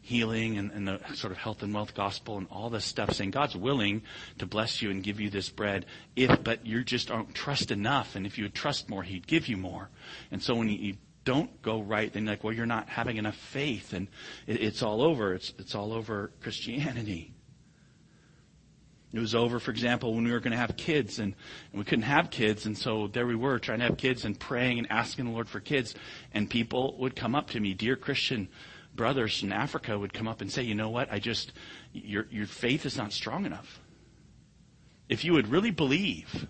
healing 0.08 0.58
and, 0.58 0.72
and, 0.72 0.88
the 0.88 1.00
sort 1.16 1.32
of 1.32 1.38
health 1.38 1.64
and 1.64 1.74
wealth 1.74 1.94
gospel 1.94 2.38
and 2.38 2.48
all 2.50 2.70
this 2.70 2.86
stuff 2.86 3.12
saying 3.12 3.32
God's 3.32 3.58
willing 3.58 4.04
to 4.38 4.46
bless 4.46 4.82
you 4.82 4.90
and 4.90 5.04
give 5.04 5.20
you 5.20 5.30
this 5.30 5.50
bread 5.50 5.86
if, 6.16 6.44
but 6.46 6.66
you 6.66 6.82
just 6.86 7.10
don't 7.10 7.36
trust 7.36 7.72
enough. 7.72 8.16
And 8.16 8.26
if 8.26 8.38
you 8.38 8.46
would 8.46 8.54
trust 8.54 8.88
more, 8.88 9.04
He'd 9.04 9.28
give 9.28 9.50
you 9.50 9.58
more. 9.58 9.90
And 10.32 10.42
so 10.42 10.56
when 10.56 10.70
you, 10.70 10.96
don't 11.26 11.62
go 11.62 11.82
right, 11.82 12.14
then 12.14 12.24
you're 12.24 12.32
like, 12.32 12.44
well, 12.46 12.54
you're 12.54 12.66
not 12.66 12.88
having 12.88 13.18
enough 13.18 13.36
faith 13.36 13.92
and 13.92 14.08
it, 14.48 14.62
it's 14.62 14.82
all 14.82 15.02
over. 15.02 15.34
It's, 15.34 15.54
it's 15.60 15.76
all 15.76 15.92
over 15.92 16.32
Christianity. 16.42 17.34
It 19.12 19.20
was 19.20 19.36
over, 19.36 19.60
for 19.60 19.72
example, 19.72 20.14
when 20.14 20.24
we 20.24 20.32
were 20.32 20.40
going 20.40 20.52
to 20.52 20.58
have 20.58 20.78
kids 20.78 21.20
and, 21.20 21.36
and 21.74 21.80
we 21.80 21.84
couldn't 21.84 22.04
have 22.04 22.30
kids. 22.30 22.66
And 22.66 22.78
so 22.78 23.08
there 23.08 23.28
we 23.28 23.36
were 23.36 23.60
trying 23.60 23.80
to 23.80 23.86
have 23.86 23.98
kids 23.98 24.24
and 24.24 24.40
praying 24.40 24.80
and 24.80 24.90
asking 24.90 25.26
the 25.26 25.32
Lord 25.32 25.50
for 25.50 25.60
kids. 25.60 25.96
And 26.34 26.50
people 26.50 26.96
would 27.00 27.14
come 27.14 27.36
up 27.36 27.50
to 27.50 27.60
me, 27.60 27.74
dear 27.74 27.98
Christian 27.98 28.48
brothers 28.98 29.44
in 29.44 29.54
Africa 29.54 29.98
would 29.98 30.14
come 30.14 30.28
up 30.28 30.42
and 30.42 30.52
say, 30.52 30.64
you 30.64 30.76
know 30.76 30.90
what? 30.90 31.12
I 31.12 31.20
just, 31.20 31.54
your, 31.94 32.28
your 32.30 32.48
faith 32.48 32.86
is 32.86 32.98
not 32.98 33.14
strong 33.14 33.46
enough. 33.46 33.80
If 35.08 35.24
you 35.24 35.32
would 35.34 35.48
really 35.48 35.72
believe, 35.72 36.48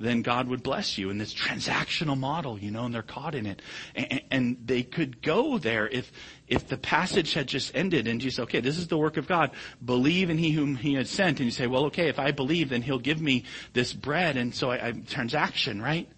then 0.00 0.22
God 0.22 0.48
would 0.48 0.62
bless 0.62 0.98
you 0.98 1.10
in 1.10 1.18
this 1.18 1.34
transactional 1.34 2.18
model, 2.18 2.58
you 2.58 2.70
know, 2.70 2.84
and 2.86 2.94
they're 2.94 3.02
caught 3.02 3.34
in 3.34 3.46
it. 3.46 3.62
And, 3.94 4.22
and, 4.30 4.56
they 4.64 4.82
could 4.82 5.22
go 5.22 5.58
there 5.58 5.86
if, 5.88 6.10
if 6.48 6.66
the 6.66 6.76
passage 6.76 7.34
had 7.34 7.46
just 7.46 7.74
ended 7.74 8.08
and 8.08 8.20
just, 8.20 8.40
okay, 8.40 8.60
this 8.60 8.78
is 8.78 8.88
the 8.88 8.96
work 8.96 9.16
of 9.16 9.28
God. 9.28 9.52
Believe 9.84 10.30
in 10.30 10.38
He 10.38 10.50
whom 10.50 10.76
He 10.76 10.94
had 10.94 11.06
sent. 11.06 11.38
And 11.38 11.44
you 11.44 11.50
say, 11.50 11.66
well, 11.66 11.84
okay, 11.86 12.08
if 12.08 12.18
I 12.18 12.30
believe, 12.32 12.70
then 12.70 12.82
He'll 12.82 12.98
give 12.98 13.20
me 13.20 13.44
this 13.74 13.92
bread. 13.92 14.36
And 14.36 14.54
so 14.54 14.70
I, 14.70 14.88
I 14.88 14.92
transaction, 14.92 15.80
right? 15.80 16.08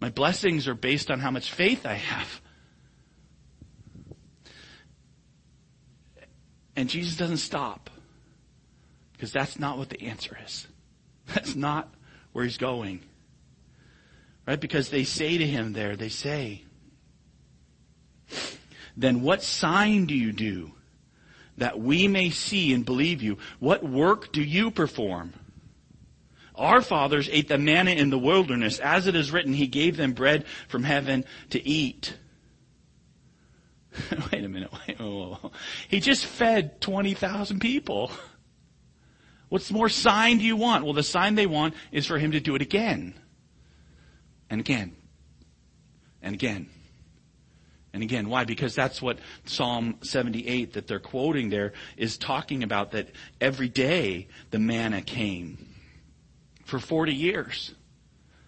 My 0.00 0.10
blessings 0.10 0.66
are 0.66 0.74
based 0.74 1.10
on 1.10 1.20
how 1.20 1.30
much 1.30 1.52
faith 1.52 1.86
I 1.86 1.94
have. 1.94 2.41
And 6.76 6.88
Jesus 6.88 7.16
doesn't 7.16 7.38
stop. 7.38 7.90
Because 9.12 9.32
that's 9.32 9.58
not 9.58 9.78
what 9.78 9.88
the 9.88 10.02
answer 10.02 10.36
is. 10.44 10.66
That's 11.32 11.54
not 11.54 11.88
where 12.32 12.44
he's 12.44 12.58
going. 12.58 13.00
Right? 14.46 14.60
Because 14.60 14.88
they 14.88 15.04
say 15.04 15.38
to 15.38 15.46
him 15.46 15.72
there, 15.72 15.94
they 15.94 16.08
say, 16.08 16.64
then 18.96 19.22
what 19.22 19.42
sign 19.42 20.06
do 20.06 20.14
you 20.14 20.32
do 20.32 20.72
that 21.58 21.78
we 21.78 22.08
may 22.08 22.30
see 22.30 22.74
and 22.74 22.84
believe 22.84 23.22
you? 23.22 23.38
What 23.60 23.84
work 23.84 24.32
do 24.32 24.42
you 24.42 24.70
perform? 24.72 25.32
Our 26.54 26.82
fathers 26.82 27.28
ate 27.32 27.48
the 27.48 27.58
manna 27.58 27.92
in 27.92 28.10
the 28.10 28.18
wilderness. 28.18 28.78
As 28.78 29.06
it 29.06 29.14
is 29.14 29.30
written, 29.30 29.54
he 29.54 29.66
gave 29.66 29.96
them 29.96 30.12
bread 30.12 30.44
from 30.68 30.82
heaven 30.82 31.24
to 31.50 31.66
eat. 31.66 32.14
wait 34.32 34.44
a 34.44 34.48
minute. 34.48 34.72
Wait. 34.88 35.52
He 35.88 36.00
just 36.00 36.24
fed 36.24 36.80
20,000 36.80 37.60
people. 37.60 38.10
What's 39.48 39.70
more 39.70 39.88
sign 39.88 40.38
do 40.38 40.44
you 40.44 40.56
want? 40.56 40.84
Well, 40.84 40.94
the 40.94 41.02
sign 41.02 41.34
they 41.34 41.46
want 41.46 41.74
is 41.90 42.06
for 42.06 42.18
him 42.18 42.32
to 42.32 42.40
do 42.40 42.54
it 42.54 42.62
again. 42.62 43.14
And 44.48 44.60
again. 44.60 44.96
And 46.22 46.34
again. 46.34 46.70
And 47.92 48.02
again, 48.02 48.30
why? 48.30 48.44
Because 48.44 48.74
that's 48.74 49.02
what 49.02 49.18
Psalm 49.44 49.98
78 50.02 50.72
that 50.72 50.86
they're 50.86 50.98
quoting 50.98 51.50
there 51.50 51.74
is 51.98 52.16
talking 52.16 52.62
about 52.62 52.92
that 52.92 53.08
every 53.40 53.68
day 53.68 54.28
the 54.50 54.58
manna 54.58 55.02
came 55.02 55.68
for 56.64 56.78
40 56.78 57.12
years. 57.12 57.74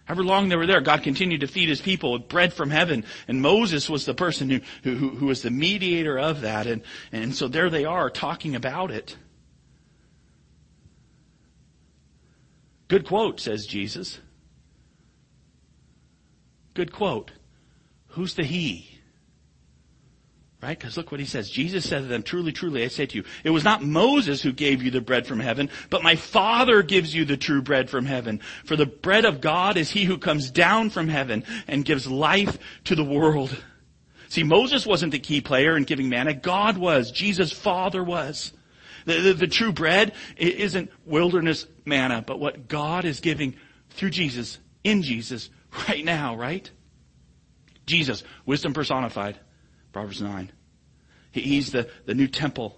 However 0.05 0.23
long 0.23 0.49
they 0.49 0.55
were 0.55 0.67
there, 0.67 0.81
God 0.81 1.01
continued 1.03 1.41
to 1.41 1.47
feed 1.47 1.67
his 1.67 1.81
people 1.81 2.13
with 2.13 2.29
bread 2.29 2.53
from 2.53 2.69
heaven. 2.69 3.03
And 3.27 3.41
Moses 3.41 3.89
was 3.89 4.05
the 4.05 4.13
person 4.13 4.49
who, 4.49 4.61
who, 4.83 5.09
who 5.09 5.25
was 5.25 5.41
the 5.41 5.49
mediator 5.49 6.17
of 6.17 6.41
that. 6.41 6.67
And, 6.67 6.83
and 7.11 7.35
so 7.35 7.47
there 7.47 7.69
they 7.69 7.85
are 7.85 8.09
talking 8.09 8.55
about 8.55 8.91
it. 8.91 9.17
Good 12.87 13.05
quote, 13.07 13.39
says 13.39 13.65
Jesus. 13.65 14.19
Good 16.75 16.93
quote. 16.93 17.31
Who's 18.09 18.35
the 18.35 18.43
he? 18.43 18.94
Right? 20.63 20.77
Because 20.79 20.97
look 20.97 21.11
what 21.11 21.19
he 21.19 21.25
says. 21.25 21.49
Jesus 21.49 21.87
said 21.87 21.99
to 21.99 22.07
them, 22.07 22.23
truly, 22.23 22.51
truly, 22.51 22.83
I 22.83 22.87
say 22.87 23.05
to 23.05 23.17
you, 23.17 23.23
it 23.43 23.51
was 23.51 23.63
not 23.63 23.83
Moses 23.83 24.41
who 24.41 24.51
gave 24.51 24.81
you 24.81 24.89
the 24.89 25.01
bread 25.01 25.27
from 25.27 25.39
heaven, 25.39 25.69
but 25.89 26.01
my 26.01 26.15
Father 26.15 26.81
gives 26.81 27.13
you 27.13 27.23
the 27.25 27.37
true 27.37 27.61
bread 27.61 27.89
from 27.89 28.05
heaven. 28.05 28.39
For 28.63 28.75
the 28.75 28.85
bread 28.85 29.25
of 29.25 29.41
God 29.41 29.77
is 29.77 29.91
he 29.91 30.05
who 30.05 30.17
comes 30.17 30.49
down 30.49 30.89
from 30.89 31.07
heaven 31.07 31.43
and 31.67 31.85
gives 31.85 32.07
life 32.07 32.57
to 32.85 32.95
the 32.95 33.03
world. 33.03 33.55
See, 34.29 34.43
Moses 34.43 34.85
wasn't 34.87 35.11
the 35.11 35.19
key 35.19 35.41
player 35.41 35.77
in 35.77 35.83
giving 35.83 36.09
manna. 36.09 36.33
God 36.33 36.77
was. 36.77 37.11
Jesus' 37.11 37.51
Father 37.51 38.03
was. 38.03 38.51
The, 39.05 39.19
the, 39.19 39.33
the 39.33 39.47
true 39.47 39.71
bread 39.71 40.13
isn't 40.35 40.89
wilderness 41.05 41.67
manna, 41.85 42.23
but 42.25 42.39
what 42.39 42.67
God 42.67 43.05
is 43.05 43.19
giving 43.19 43.55
through 43.91 44.09
Jesus, 44.09 44.57
in 44.83 45.03
Jesus, 45.03 45.49
right 45.87 46.03
now, 46.03 46.35
right? 46.35 46.69
Jesus, 47.85 48.23
wisdom 48.47 48.73
personified. 48.73 49.37
Proverbs 49.95 50.21
9. 50.21 50.51
He's 51.31 51.71
the, 51.71 51.89
the 52.05 52.13
new 52.13 52.27
temple 52.27 52.75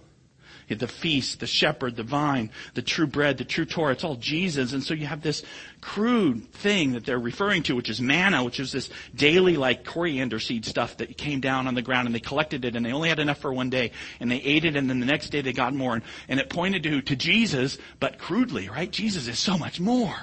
the 0.68 0.86
feast, 0.86 1.40
the 1.40 1.46
shepherd, 1.46 1.96
the 1.96 2.02
vine, 2.02 2.50
the 2.74 2.82
true 2.82 3.06
bread, 3.06 3.38
the 3.38 3.44
true 3.44 3.64
Torah. 3.64 3.92
It's 3.92 4.04
all 4.04 4.16
Jesus. 4.16 4.74
And 4.74 4.84
so 4.84 4.92
you 4.92 5.06
have 5.06 5.22
this 5.22 5.42
crude 5.80 6.52
thing 6.52 6.92
that 6.92 7.06
they're 7.06 7.18
referring 7.18 7.62
to, 7.64 7.74
which 7.74 7.88
is 7.88 8.02
manna, 8.02 8.44
which 8.44 8.60
is 8.60 8.70
this 8.70 8.90
daily 9.14 9.56
like 9.56 9.84
coriander 9.84 10.38
seed 10.38 10.66
stuff 10.66 10.98
that 10.98 11.16
came 11.16 11.40
down 11.40 11.66
on 11.66 11.74
the 11.74 11.80
ground 11.80 12.06
and 12.06 12.14
they 12.14 12.20
collected 12.20 12.66
it 12.66 12.76
and 12.76 12.84
they 12.84 12.92
only 12.92 13.08
had 13.08 13.18
enough 13.18 13.38
for 13.38 13.50
one 13.50 13.70
day 13.70 13.92
and 14.20 14.30
they 14.30 14.42
ate 14.42 14.66
it 14.66 14.76
and 14.76 14.90
then 14.90 15.00
the 15.00 15.06
next 15.06 15.30
day 15.30 15.40
they 15.40 15.54
got 15.54 15.74
more 15.74 15.94
and, 15.94 16.04
and 16.28 16.38
it 16.38 16.50
pointed 16.50 16.82
to, 16.82 17.00
to 17.00 17.16
Jesus, 17.16 17.78
but 17.98 18.18
crudely, 18.18 18.68
right? 18.68 18.90
Jesus 18.90 19.26
is 19.26 19.38
so 19.38 19.56
much 19.56 19.80
more. 19.80 20.14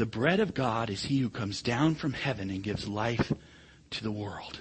The 0.00 0.06
bread 0.06 0.40
of 0.40 0.54
God 0.54 0.88
is 0.88 1.04
he 1.04 1.18
who 1.18 1.28
comes 1.28 1.60
down 1.60 1.94
from 1.94 2.14
heaven 2.14 2.48
and 2.48 2.62
gives 2.62 2.88
life 2.88 3.34
to 3.90 4.02
the 4.02 4.10
world. 4.10 4.58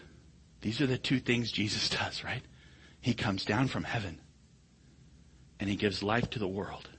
These 0.60 0.82
are 0.82 0.86
the 0.86 0.97
two 0.97 1.21
things 1.21 1.49
Jesus 1.49 1.88
does, 1.97 2.25
right? 2.25 2.41
He 2.99 3.13
comes 3.13 3.45
down 3.45 3.69
from 3.69 3.86
heaven 3.86 4.19
and 5.58 5.69
he 5.69 5.78
gives 5.78 6.04
life 6.04 6.30
to 6.32 6.39
the 6.39 6.47
world. 6.47 6.89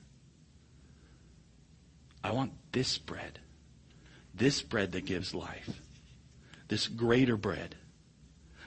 I 2.24 2.32
want 2.32 2.52
this 2.72 2.96
bread. 2.96 3.40
This 4.32 4.62
bread 4.62 4.92
that 4.92 5.04
gives 5.04 5.34
life. 5.34 5.78
This 6.66 6.88
greater 6.88 7.36
bread. 7.36 7.74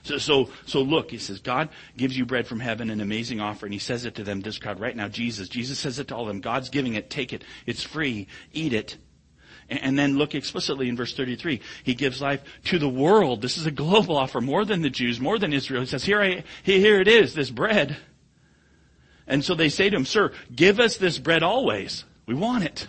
So, 0.03 0.19
so, 0.19 0.49
so 0.67 0.83
look, 0.83 1.09
he 1.09 1.17
says, 1.17 1.39
God 1.39 1.69
gives 1.97 2.15
you 2.15 2.27
bread 2.27 2.45
from 2.45 2.59
heaven, 2.59 2.91
an 2.91 3.01
amazing 3.01 3.39
offer, 3.39 3.65
and 3.65 3.73
he 3.73 3.79
says 3.79 4.05
it 4.05 4.13
to 4.15 4.23
them, 4.23 4.41
this 4.41 4.59
crowd 4.59 4.79
right 4.79 4.95
now, 4.95 5.07
Jesus. 5.07 5.49
Jesus 5.49 5.79
says 5.79 5.97
it 5.97 6.09
to 6.09 6.15
all 6.15 6.23
of 6.23 6.27
them. 6.27 6.41
God's 6.41 6.69
giving 6.69 6.93
it, 6.93 7.09
take 7.09 7.33
it. 7.33 7.43
It's 7.65 7.81
free. 7.81 8.27
Eat 8.51 8.73
it. 8.73 8.97
And 9.81 9.97
then 9.97 10.17
look 10.17 10.35
explicitly 10.35 10.89
in 10.89 10.95
verse 10.95 11.15
33. 11.15 11.59
He 11.83 11.95
gives 11.95 12.21
life 12.21 12.41
to 12.65 12.79
the 12.79 12.89
world. 12.89 13.41
This 13.41 13.57
is 13.57 13.65
a 13.65 13.71
global 13.71 14.17
offer, 14.17 14.41
more 14.41 14.65
than 14.65 14.81
the 14.81 14.89
Jews, 14.89 15.19
more 15.19 15.39
than 15.39 15.53
Israel. 15.53 15.81
He 15.81 15.87
says, 15.87 16.03
here, 16.03 16.21
I, 16.21 16.43
here 16.63 17.01
it 17.01 17.07
is, 17.07 17.33
this 17.33 17.49
bread. 17.49 17.97
And 19.25 19.43
so 19.43 19.55
they 19.55 19.69
say 19.69 19.89
to 19.89 19.95
him, 19.95 20.05
sir, 20.05 20.31
give 20.53 20.79
us 20.79 20.97
this 20.97 21.17
bread 21.17 21.43
always. 21.43 22.03
We 22.25 22.35
want 22.35 22.63
it. 22.63 22.87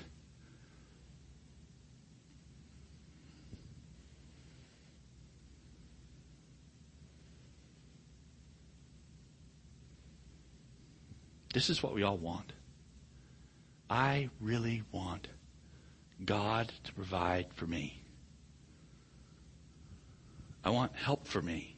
This 11.55 11.70
is 11.70 11.83
what 11.83 11.94
we 11.94 12.03
all 12.03 12.16
want. 12.16 12.53
I 13.88 14.29
really 14.40 14.83
want 14.90 15.29
God 16.25 16.73
to 16.85 16.93
provide 16.93 17.47
for 17.55 17.67
me. 17.67 18.03
I 20.65 20.71
want 20.71 20.95
help 20.97 21.27
for 21.27 21.43
me. 21.43 21.77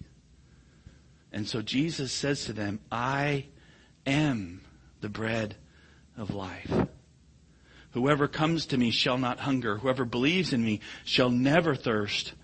And 1.32 1.48
so 1.48 1.60
Jesus 1.60 2.12
says 2.12 2.44
to 2.44 2.52
them, 2.52 2.80
I 2.90 3.46
am 4.06 4.62
the 5.00 5.08
bread 5.08 5.56
of 6.16 6.32
life. 6.32 6.72
Whoever 7.92 8.28
comes 8.28 8.66
to 8.66 8.78
me 8.78 8.90
shall 8.90 9.18
not 9.18 9.40
hunger. 9.40 9.78
Whoever 9.78 10.04
believes 10.04 10.52
in 10.52 10.64
me 10.64 10.80
shall 11.04 11.30
never 11.30 11.74
thirst. 11.74 12.34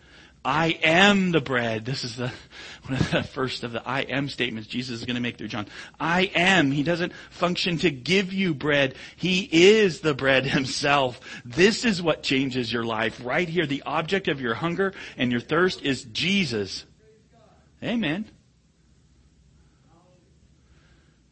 I 0.44 0.78
am 0.82 1.30
the 1.30 1.40
bread. 1.40 1.84
This 1.84 2.02
is 2.02 2.16
the 2.16 2.32
one 2.86 2.98
of 2.98 3.10
the 3.12 3.22
first 3.22 3.62
of 3.62 3.72
the 3.72 3.86
I 3.86 4.00
am 4.00 4.28
statements 4.28 4.68
Jesus 4.68 5.00
is 5.00 5.06
going 5.06 5.14
to 5.14 5.22
make 5.22 5.38
through 5.38 5.48
John. 5.48 5.68
I 6.00 6.32
am. 6.34 6.72
He 6.72 6.82
doesn't 6.82 7.12
function 7.30 7.78
to 7.78 7.90
give 7.90 8.32
you 8.32 8.54
bread. 8.54 8.96
He 9.16 9.48
is 9.50 10.00
the 10.00 10.14
bread 10.14 10.44
himself. 10.46 11.20
This 11.44 11.84
is 11.84 12.02
what 12.02 12.22
changes 12.22 12.72
your 12.72 12.84
life. 12.84 13.20
Right 13.24 13.48
here, 13.48 13.66
the 13.66 13.82
object 13.86 14.26
of 14.26 14.40
your 14.40 14.54
hunger 14.54 14.94
and 15.16 15.30
your 15.30 15.40
thirst 15.40 15.82
is 15.82 16.04
Jesus. 16.04 16.84
Amen. 17.82 18.28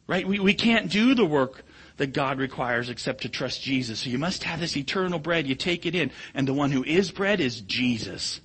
Right? 0.07 0.27
We, 0.27 0.39
we 0.39 0.53
can't 0.53 0.89
do 0.89 1.15
the 1.15 1.25
work 1.25 1.63
that 1.97 2.13
God 2.13 2.39
requires 2.39 2.89
except 2.89 3.23
to 3.23 3.29
trust 3.29 3.61
Jesus. 3.61 3.99
So 3.99 4.09
you 4.09 4.17
must 4.17 4.43
have 4.43 4.59
this 4.59 4.75
eternal 4.75 5.19
bread. 5.19 5.47
You 5.47 5.55
take 5.55 5.85
it 5.85 5.95
in. 5.95 6.11
And 6.33 6.47
the 6.47 6.53
one 6.53 6.71
who 6.71 6.83
is 6.83 7.11
bread 7.11 7.41
is 7.41 7.61
Jesus. 7.61 8.39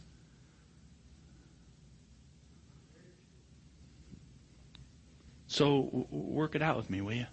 So 5.56 6.06
work 6.10 6.54
it 6.54 6.60
out 6.60 6.76
with 6.76 6.90
me, 6.90 7.00
will 7.00 7.14
you? 7.14 7.26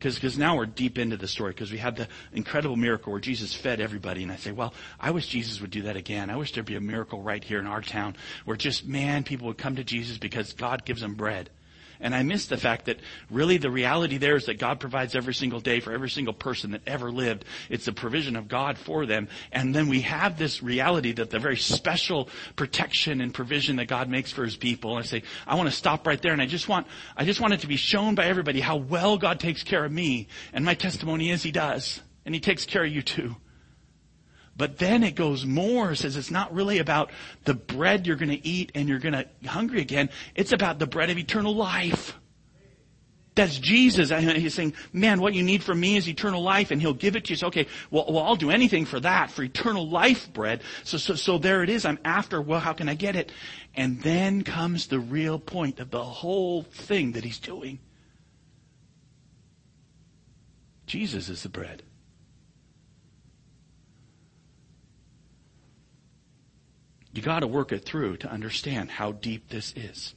Because 0.00 0.36
now 0.36 0.56
we're 0.56 0.66
deep 0.66 0.98
into 0.98 1.16
the 1.16 1.28
story 1.28 1.52
because 1.52 1.70
we 1.70 1.78
had 1.78 1.94
the 1.94 2.08
incredible 2.32 2.74
miracle 2.74 3.12
where 3.12 3.20
Jesus 3.20 3.54
fed 3.54 3.80
everybody. 3.80 4.24
And 4.24 4.32
I 4.32 4.36
say, 4.36 4.50
well, 4.50 4.74
I 4.98 5.12
wish 5.12 5.28
Jesus 5.28 5.60
would 5.60 5.70
do 5.70 5.82
that 5.82 5.94
again. 5.94 6.28
I 6.28 6.34
wish 6.34 6.52
there'd 6.52 6.66
be 6.66 6.74
a 6.74 6.80
miracle 6.80 7.22
right 7.22 7.44
here 7.44 7.60
in 7.60 7.68
our 7.68 7.82
town 7.82 8.16
where 8.46 8.56
just, 8.56 8.84
man, 8.84 9.22
people 9.22 9.46
would 9.46 9.58
come 9.58 9.76
to 9.76 9.84
Jesus 9.84 10.18
because 10.18 10.54
God 10.54 10.84
gives 10.84 11.02
them 11.02 11.14
bread. 11.14 11.50
And 12.00 12.14
I 12.14 12.22
miss 12.22 12.46
the 12.46 12.56
fact 12.56 12.86
that 12.86 12.98
really 13.30 13.58
the 13.58 13.70
reality 13.70 14.16
there 14.16 14.36
is 14.36 14.46
that 14.46 14.58
God 14.58 14.80
provides 14.80 15.14
every 15.14 15.34
single 15.34 15.60
day 15.60 15.80
for 15.80 15.92
every 15.92 16.08
single 16.08 16.32
person 16.32 16.70
that 16.70 16.82
ever 16.86 17.10
lived. 17.12 17.44
It's 17.68 17.84
the 17.84 17.92
provision 17.92 18.36
of 18.36 18.48
God 18.48 18.78
for 18.78 19.06
them. 19.06 19.28
And 19.52 19.74
then 19.74 19.88
we 19.88 20.00
have 20.02 20.38
this 20.38 20.62
reality 20.62 21.12
that 21.12 21.30
the 21.30 21.38
very 21.38 21.56
special 21.56 22.28
protection 22.56 23.20
and 23.20 23.34
provision 23.34 23.76
that 23.76 23.86
God 23.86 24.08
makes 24.08 24.32
for 24.32 24.44
his 24.44 24.56
people. 24.56 24.96
I 24.96 25.02
say, 25.02 25.22
I 25.46 25.56
want 25.56 25.68
to 25.68 25.74
stop 25.74 26.06
right 26.06 26.20
there 26.20 26.32
and 26.32 26.42
I 26.42 26.46
just 26.46 26.68
want, 26.68 26.86
I 27.16 27.24
just 27.24 27.40
want 27.40 27.52
it 27.52 27.60
to 27.60 27.66
be 27.66 27.76
shown 27.76 28.14
by 28.14 28.26
everybody 28.26 28.60
how 28.60 28.76
well 28.76 29.18
God 29.18 29.38
takes 29.38 29.62
care 29.62 29.84
of 29.84 29.92
me. 29.92 30.28
And 30.52 30.64
my 30.64 30.74
testimony 30.74 31.30
is 31.30 31.42
he 31.42 31.52
does. 31.52 32.00
And 32.24 32.34
he 32.34 32.40
takes 32.40 32.64
care 32.64 32.84
of 32.84 32.90
you 32.90 33.02
too. 33.02 33.36
But 34.60 34.76
then 34.76 35.04
it 35.04 35.14
goes 35.14 35.46
more, 35.46 35.94
says 35.94 36.18
it's 36.18 36.30
not 36.30 36.52
really 36.52 36.80
about 36.80 37.10
the 37.46 37.54
bread 37.54 38.06
you're 38.06 38.18
to 38.28 38.46
eat 38.46 38.70
and 38.74 38.90
you're 38.90 38.98
to 38.98 39.26
hungry 39.46 39.80
again. 39.80 40.10
It's 40.34 40.52
about 40.52 40.78
the 40.78 40.86
bread 40.86 41.08
of 41.08 41.16
eternal 41.16 41.54
life. 41.54 42.12
That's 43.34 43.58
Jesus. 43.58 44.10
He's 44.10 44.52
saying, 44.52 44.74
man, 44.92 45.22
what 45.22 45.32
you 45.32 45.42
need 45.42 45.64
from 45.64 45.80
me 45.80 45.96
is 45.96 46.06
eternal 46.06 46.42
life 46.42 46.72
and 46.72 46.78
he'll 46.78 46.92
give 46.92 47.16
it 47.16 47.24
to 47.24 47.30
you. 47.30 47.36
So, 47.36 47.46
okay, 47.46 47.68
well, 47.90 48.04
well, 48.10 48.22
I'll 48.22 48.36
do 48.36 48.50
anything 48.50 48.84
for 48.84 49.00
that, 49.00 49.30
for 49.30 49.42
eternal 49.42 49.88
life 49.88 50.30
bread. 50.30 50.60
So, 50.84 50.98
so, 50.98 51.14
so 51.14 51.38
there 51.38 51.62
it 51.62 51.70
is. 51.70 51.86
I'm 51.86 51.98
after, 52.04 52.42
well, 52.42 52.60
how 52.60 52.74
can 52.74 52.86
I 52.86 52.94
get 52.96 53.16
it? 53.16 53.32
And 53.74 54.02
then 54.02 54.44
comes 54.44 54.88
the 54.88 55.00
real 55.00 55.38
point 55.38 55.80
of 55.80 55.90
the 55.90 56.04
whole 56.04 56.64
thing 56.64 57.12
that 57.12 57.24
he's 57.24 57.38
doing. 57.38 57.78
Jesus 60.84 61.30
is 61.30 61.44
the 61.44 61.48
bread. 61.48 61.82
You 67.12 67.22
got 67.22 67.40
to 67.40 67.46
work 67.46 67.72
it 67.72 67.84
through 67.84 68.18
to 68.18 68.30
understand 68.30 68.90
how 68.90 69.12
deep 69.12 69.48
this 69.48 69.72
is. 69.76 70.14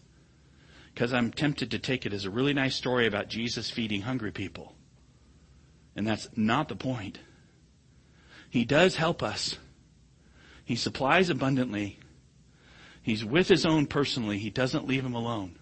Because 0.93 1.13
I'm 1.13 1.31
tempted 1.31 1.71
to 1.71 1.79
take 1.79 2.05
it 2.05 2.13
as 2.13 2.25
a 2.25 2.29
really 2.29 2.53
nice 2.53 2.75
story 2.75 3.07
about 3.07 3.27
Jesus 3.27 3.71
feeding 3.71 4.01
hungry 4.01 4.31
people. 4.31 4.75
And 5.95 6.07
that's 6.07 6.29
not 6.35 6.69
the 6.69 6.75
point. 6.75 7.19
He 8.49 8.65
does 8.65 8.95
help 8.95 9.23
us. 9.23 9.57
He 10.65 10.75
supplies 10.75 11.29
abundantly. 11.29 11.99
He's 13.01 13.25
with 13.25 13.47
his 13.47 13.65
own 13.65 13.87
personally. 13.87 14.37
He 14.37 14.51
doesn't 14.51 14.87
leave 14.87 15.03
him 15.03 15.15
alone. 15.15 15.57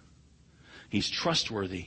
He's 0.90 1.08
trustworthy. 1.08 1.86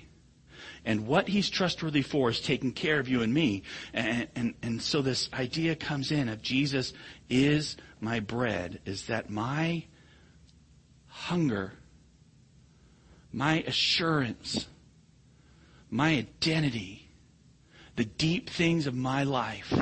And 0.85 1.07
what 1.07 1.27
he's 1.27 1.49
trustworthy 1.49 2.03
for 2.03 2.29
is 2.29 2.39
taking 2.39 2.71
care 2.71 2.99
of 2.99 3.09
you 3.09 3.21
and 3.21 3.33
me. 3.33 3.63
And, 3.93 4.27
and, 4.35 4.53
and 4.61 4.81
so 4.81 5.01
this 5.01 5.29
idea 5.33 5.75
comes 5.75 6.11
in 6.11 6.29
of 6.29 6.41
Jesus 6.41 6.93
is 7.29 7.75
my 7.99 8.19
bread, 8.19 8.79
is 8.85 9.07
that 9.07 9.29
my 9.29 9.85
hunger, 11.07 11.73
my 13.33 13.63
assurance, 13.65 14.67
my 15.89 16.09
identity, 16.09 17.09
the 17.95 18.05
deep 18.05 18.49
things 18.49 18.85
of 18.85 18.93
my 18.93 19.23
life 19.23 19.73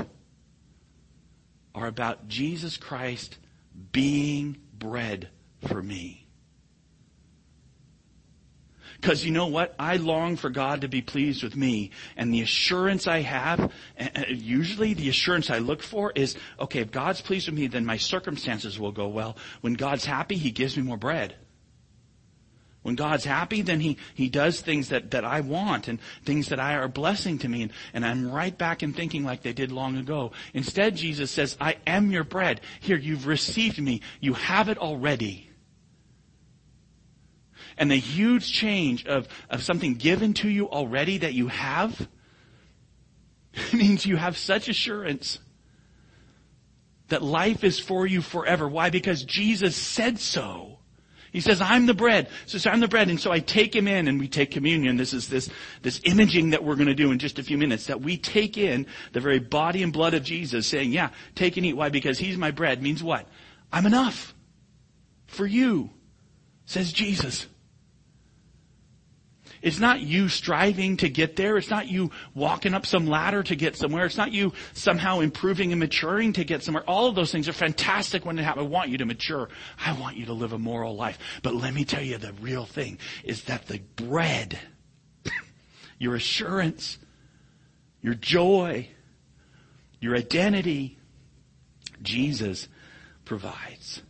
are 1.75 1.87
about 1.87 2.27
Jesus 2.27 2.77
Christ 2.77 3.37
being 3.91 4.57
bread 4.77 5.29
for 5.67 5.81
me. 5.81 6.22
Because 9.03 9.25
you 9.25 9.31
know 9.31 9.47
what? 9.47 9.75
I 9.77 9.97
long 9.97 10.37
for 10.37 10.49
God 10.49 10.79
to 10.79 10.87
be 10.87 11.01
pleased 11.01 11.43
with 11.43 11.57
me. 11.57 11.91
And 12.15 12.33
the 12.33 12.39
assurance 12.39 13.05
I 13.05 13.19
have, 13.19 13.59
eh, 13.97 14.07
eh, 14.15 14.25
usually 14.29 14.93
the 14.93 15.09
assurance 15.09 15.49
I 15.49 15.57
look 15.57 15.83
for 15.83 16.13
is, 16.15 16.37
okay, 16.57 16.79
if 16.79 16.89
God's 16.89 17.19
pleased 17.19 17.49
with 17.49 17.59
me, 17.59 17.67
then 17.67 17.85
my 17.85 17.97
circumstances 17.97 18.79
will 18.79 18.93
go 18.93 19.09
well. 19.09 19.35
When 19.59 19.73
God's 19.73 20.05
happy, 20.05 20.37
He 20.37 20.51
gives 20.51 20.77
me 20.77 20.83
more 20.83 20.95
bread. 20.95 21.35
When 22.83 22.95
God's 22.95 23.25
happy, 23.25 23.61
then 23.61 23.81
He, 23.81 23.97
He 24.13 24.29
does 24.29 24.61
things 24.61 24.87
that, 24.87 25.11
that 25.11 25.25
I 25.25 25.41
want 25.41 25.89
and 25.89 25.99
things 26.23 26.47
that 26.47 26.61
I 26.61 26.75
are 26.75 26.87
blessing 26.87 27.39
to 27.39 27.49
me. 27.49 27.63
And, 27.63 27.73
and 27.93 28.05
I'm 28.05 28.31
right 28.31 28.57
back 28.57 28.83
in 28.83 28.93
thinking 28.93 29.25
like 29.25 29.41
they 29.41 29.51
did 29.51 29.73
long 29.73 29.97
ago. 29.97 30.31
Instead, 30.53 30.95
Jesus 30.95 31.29
says, 31.29 31.57
I 31.59 31.75
am 31.85 32.09
your 32.09 32.23
bread. 32.23 32.61
Here, 32.79 32.97
you've 32.97 33.27
received 33.27 33.81
me. 33.81 33.99
You 34.21 34.35
have 34.35 34.69
it 34.69 34.77
already. 34.77 35.49
And 37.77 37.89
the 37.89 37.95
huge 37.95 38.51
change 38.51 39.05
of, 39.05 39.27
of 39.49 39.63
something 39.63 39.95
given 39.95 40.33
to 40.35 40.49
you 40.49 40.69
already 40.69 41.19
that 41.19 41.33
you 41.33 41.47
have 41.47 42.07
means 43.73 44.05
you 44.05 44.17
have 44.17 44.37
such 44.37 44.67
assurance 44.69 45.39
that 47.09 47.21
life 47.21 47.63
is 47.63 47.79
for 47.79 48.07
you 48.07 48.21
forever. 48.21 48.67
Why? 48.67 48.89
Because 48.89 49.23
Jesus 49.23 49.75
said 49.75 50.19
so. 50.19 50.79
He 51.31 51.41
says, 51.41 51.61
I'm 51.61 51.87
the 51.87 51.95
bread. 51.95 52.29
So, 52.45 52.69
I'm 52.69 52.79
the 52.79 52.87
bread. 52.87 53.09
And 53.09 53.19
so 53.19 53.31
I 53.31 53.39
take 53.39 53.75
him 53.75 53.87
in 53.87 54.07
and 54.07 54.19
we 54.19 54.27
take 54.27 54.51
communion. 54.51 54.97
This 54.97 55.13
is 55.13 55.27
this, 55.27 55.49
this 55.81 55.99
imaging 56.03 56.51
that 56.51 56.63
we're 56.63 56.75
going 56.75 56.87
to 56.87 56.93
do 56.93 57.11
in 57.11 57.17
just 57.17 57.39
a 57.39 57.43
few 57.43 57.57
minutes 57.57 57.87
that 57.87 58.01
we 58.01 58.17
take 58.17 58.55
in 58.55 58.85
the 59.13 59.19
very 59.19 59.39
body 59.39 59.81
and 59.81 59.91
blood 59.91 60.13
of 60.13 60.23
Jesus 60.23 60.67
saying, 60.67 60.91
yeah, 60.91 61.09
take 61.33 61.57
and 61.57 61.65
eat. 61.65 61.75
Why? 61.75 61.89
Because 61.89 62.19
he's 62.19 62.37
my 62.37 62.51
bread 62.51 62.83
means 62.83 63.01
what? 63.03 63.27
I'm 63.71 63.87
enough 63.87 64.35
for 65.25 65.47
you, 65.47 65.89
says 66.67 66.93
Jesus. 66.93 67.47
It's 69.63 69.79
not 69.79 70.01
you 70.01 70.27
striving 70.27 70.97
to 70.97 71.09
get 71.09 71.37
there. 71.37 71.55
It's 71.57 71.69
not 71.69 71.87
you 71.87 72.11
walking 72.35 72.73
up 72.73 72.85
some 72.85 73.07
ladder 73.07 73.41
to 73.43 73.55
get 73.55 73.77
somewhere. 73.77 74.05
It's 74.05 74.17
not 74.17 74.33
you 74.33 74.51
somehow 74.73 75.21
improving 75.21 75.71
and 75.71 75.79
maturing 75.79 76.33
to 76.33 76.43
get 76.43 76.63
somewhere. 76.63 76.83
All 76.85 77.07
of 77.07 77.15
those 77.15 77.31
things 77.31 77.47
are 77.47 77.53
fantastic 77.53 78.25
when 78.25 78.35
they 78.35 78.43
happen. 78.43 78.65
I 78.65 78.67
want 78.67 78.89
you 78.89 78.97
to 78.97 79.05
mature. 79.05 79.47
I 79.79 79.97
want 79.97 80.17
you 80.17 80.25
to 80.25 80.33
live 80.33 80.51
a 80.51 80.59
moral 80.59 80.97
life. 80.97 81.17
But 81.43 81.55
let 81.55 81.73
me 81.73 81.85
tell 81.85 82.03
you 82.03 82.17
the 82.17 82.33
real 82.33 82.65
thing 82.65 82.99
is 83.23 83.45
that 83.45 83.67
the 83.67 83.79
bread, 83.95 84.59
your 85.97 86.15
assurance, 86.15 86.97
your 88.01 88.15
joy, 88.15 88.89
your 90.01 90.17
identity, 90.17 90.99
Jesus 92.01 92.67
provides. 93.23 94.01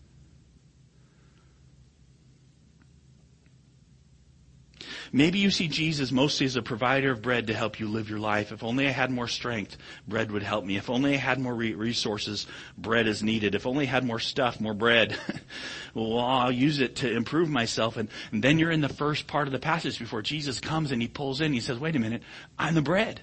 Maybe 5.15 5.37
you 5.37 5.51
see 5.51 5.67
Jesus 5.67 6.11
mostly 6.11 6.47
as 6.47 6.55
a 6.55 6.63
provider 6.63 7.11
of 7.11 7.21
bread 7.21 7.45
to 7.47 7.53
help 7.53 7.79
you 7.79 7.87
live 7.87 8.09
your 8.09 8.17
life. 8.17 8.51
If 8.51 8.63
only 8.63 8.87
I 8.87 8.89
had 8.91 9.11
more 9.11 9.27
strength, 9.27 9.77
bread 10.07 10.31
would 10.31 10.41
help 10.41 10.65
me. 10.65 10.75
If 10.75 10.89
only 10.89 11.13
I 11.13 11.17
had 11.17 11.39
more 11.39 11.53
resources, 11.53 12.47
bread 12.79 13.05
is 13.05 13.21
needed. 13.21 13.53
If 13.53 13.67
only 13.67 13.85
I 13.85 13.91
had 13.91 14.03
more 14.03 14.17
stuff, 14.17 14.59
more 14.59 14.73
bread, 14.73 15.15
well, 15.93 16.17
I'll 16.17 16.51
use 16.51 16.79
it 16.79 16.95
to 16.97 17.15
improve 17.15 17.47
myself. 17.47 17.95
And, 17.95 18.09
and 18.31 18.43
then 18.43 18.57
you're 18.57 18.71
in 18.71 18.81
the 18.81 18.89
first 18.89 19.27
part 19.27 19.47
of 19.47 19.51
the 19.51 19.59
passage 19.59 19.99
before 19.99 20.23
Jesus 20.23 20.59
comes 20.59 20.91
and 20.91 20.99
he 20.99 21.07
pulls 21.07 21.41
in. 21.41 21.53
He 21.53 21.59
says, 21.59 21.77
wait 21.77 21.95
a 21.95 21.99
minute, 21.99 22.23
I'm 22.57 22.73
the 22.73 22.81
bread 22.81 23.21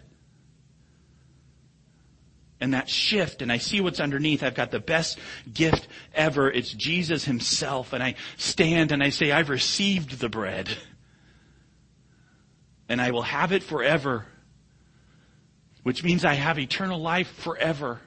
and 2.60 2.74
that 2.74 2.88
shift 2.88 3.42
and 3.42 3.50
I 3.50 3.56
see 3.58 3.80
what's 3.80 3.98
underneath. 3.98 4.44
I've 4.44 4.54
got 4.54 4.70
the 4.70 4.78
best 4.78 5.18
gift 5.52 5.88
ever. 6.14 6.48
It's 6.50 6.72
Jesus 6.72 7.24
himself 7.24 7.92
and 7.92 8.02
I 8.02 8.14
stand 8.36 8.92
and 8.92 9.02
I 9.02 9.08
say, 9.08 9.32
I've 9.32 9.48
received 9.48 10.20
the 10.20 10.28
bread 10.28 10.68
and 12.90 13.00
I 13.00 13.12
will 13.12 13.22
have 13.22 13.52
it 13.52 13.62
forever. 13.62 14.26
which 15.84 16.04
means 16.04 16.26
I 16.26 16.34
have 16.34 16.58
eternal 16.58 17.00
life 17.00 17.32
forever. 17.38 18.00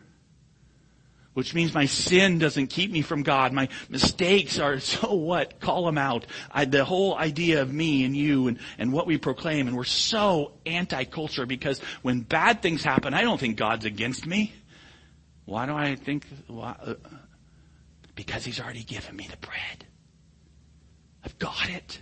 Which 1.34 1.56
means 1.56 1.74
my 1.74 1.88
sin 1.88 2.38
doesn't 2.38 2.68
keep 2.68 2.92
me 2.92 3.02
from 3.02 3.24
God. 3.24 3.52
My 3.54 3.70
mistakes 3.90 4.60
are 4.60 4.80
so 4.92 5.16
what? 5.16 5.60
Call 5.60 5.86
them 5.86 5.98
out. 5.98 6.28
I, 6.52 6.66
the 6.66 6.86
whole 6.86 7.18
idea 7.18 7.64
of 7.64 7.74
me 7.74 8.04
and 8.04 8.16
you 8.16 8.48
and, 8.48 8.60
and 8.78 8.94
what 8.94 9.08
we 9.08 9.18
proclaim 9.18 9.68
and 9.68 9.76
we're 9.76 9.86
so 9.86 10.52
anti-culture 10.68 11.48
because 11.48 11.80
when 12.04 12.20
bad 12.20 12.62
things 12.62 12.84
happen, 12.84 13.16
I 13.16 13.22
don't 13.22 13.40
think 13.40 13.58
God's 13.58 13.86
against 13.86 14.28
me. 14.28 14.54
Why 15.46 15.66
do 15.66 15.74
I 15.74 15.96
think, 15.96 16.28
why, 16.48 16.76
uh, 16.86 16.94
because 18.16 18.46
He's 18.46 18.60
already 18.60 18.84
given 18.84 19.16
me 19.16 19.28
the 19.32 19.38
bread. 19.38 19.86
I've 21.24 21.40
got 21.40 21.70
it. 21.70 22.02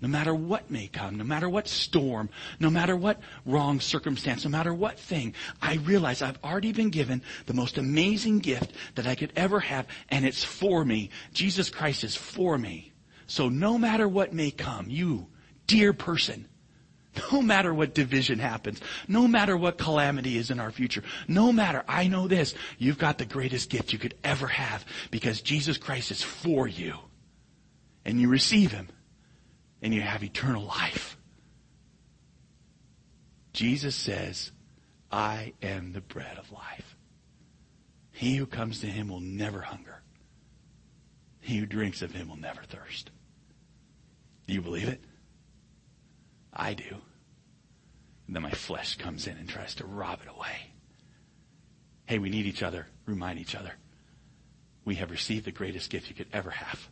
No 0.00 0.08
matter 0.08 0.34
what 0.34 0.70
may 0.70 0.88
come, 0.88 1.16
no 1.16 1.24
matter 1.24 1.48
what 1.48 1.68
storm, 1.68 2.28
no 2.60 2.68
matter 2.68 2.94
what 2.94 3.18
wrong 3.46 3.80
circumstance, 3.80 4.44
no 4.44 4.50
matter 4.50 4.74
what 4.74 4.98
thing, 4.98 5.34
I 5.62 5.76
realize 5.76 6.20
I've 6.20 6.38
already 6.44 6.72
been 6.72 6.90
given 6.90 7.22
the 7.46 7.54
most 7.54 7.78
amazing 7.78 8.40
gift 8.40 8.72
that 8.96 9.06
I 9.06 9.14
could 9.14 9.32
ever 9.36 9.58
have, 9.60 9.86
and 10.10 10.26
it's 10.26 10.44
for 10.44 10.84
me. 10.84 11.10
Jesus 11.32 11.70
Christ 11.70 12.04
is 12.04 12.14
for 12.14 12.58
me. 12.58 12.92
So 13.26 13.48
no 13.48 13.78
matter 13.78 14.06
what 14.06 14.34
may 14.34 14.50
come, 14.50 14.90
you, 14.90 15.28
dear 15.66 15.94
person, 15.94 16.46
no 17.32 17.40
matter 17.40 17.72
what 17.72 17.94
division 17.94 18.38
happens, 18.38 18.82
no 19.08 19.26
matter 19.26 19.56
what 19.56 19.78
calamity 19.78 20.36
is 20.36 20.50
in 20.50 20.60
our 20.60 20.70
future, 20.70 21.04
no 21.26 21.52
matter, 21.52 21.82
I 21.88 22.08
know 22.08 22.28
this, 22.28 22.54
you've 22.76 22.98
got 22.98 23.16
the 23.16 23.24
greatest 23.24 23.70
gift 23.70 23.94
you 23.94 23.98
could 23.98 24.14
ever 24.22 24.46
have 24.46 24.84
because 25.10 25.40
Jesus 25.40 25.78
Christ 25.78 26.10
is 26.10 26.22
for 26.22 26.68
you. 26.68 26.96
And 28.04 28.20
you 28.20 28.28
receive 28.28 28.72
Him 28.72 28.88
and 29.82 29.94
you 29.94 30.00
have 30.00 30.22
eternal 30.22 30.64
life. 30.64 31.16
Jesus 33.52 33.94
says, 33.94 34.52
I 35.10 35.54
am 35.62 35.92
the 35.92 36.00
bread 36.00 36.38
of 36.38 36.52
life. 36.52 36.96
He 38.12 38.36
who 38.36 38.46
comes 38.46 38.80
to 38.80 38.86
him 38.86 39.08
will 39.08 39.20
never 39.20 39.60
hunger. 39.60 40.02
He 41.40 41.58
who 41.58 41.66
drinks 41.66 42.02
of 42.02 42.12
him 42.12 42.28
will 42.28 42.36
never 42.36 42.62
thirst. 42.62 43.10
Do 44.46 44.54
you 44.54 44.62
believe 44.62 44.88
it? 44.88 45.04
I 46.52 46.74
do. 46.74 46.96
And 48.26 48.34
then 48.34 48.42
my 48.42 48.50
flesh 48.50 48.96
comes 48.96 49.26
in 49.26 49.36
and 49.36 49.48
tries 49.48 49.74
to 49.76 49.86
rob 49.86 50.20
it 50.22 50.28
away. 50.28 50.72
Hey, 52.06 52.18
we 52.18 52.30
need 52.30 52.46
each 52.46 52.62
other. 52.62 52.86
Remind 53.04 53.38
each 53.38 53.54
other. 53.54 53.72
We 54.84 54.96
have 54.96 55.10
received 55.10 55.44
the 55.44 55.52
greatest 55.52 55.90
gift 55.90 56.08
you 56.08 56.14
could 56.14 56.28
ever 56.32 56.50
have. 56.50 56.88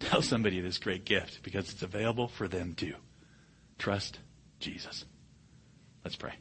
Tell 0.00 0.22
somebody 0.22 0.60
this 0.60 0.78
great 0.78 1.04
gift 1.04 1.42
because 1.42 1.70
it's 1.70 1.82
available 1.82 2.28
for 2.28 2.48
them 2.48 2.74
too. 2.74 2.94
Trust 3.78 4.18
Jesus. 4.58 5.04
Let's 6.04 6.16
pray. 6.16 6.34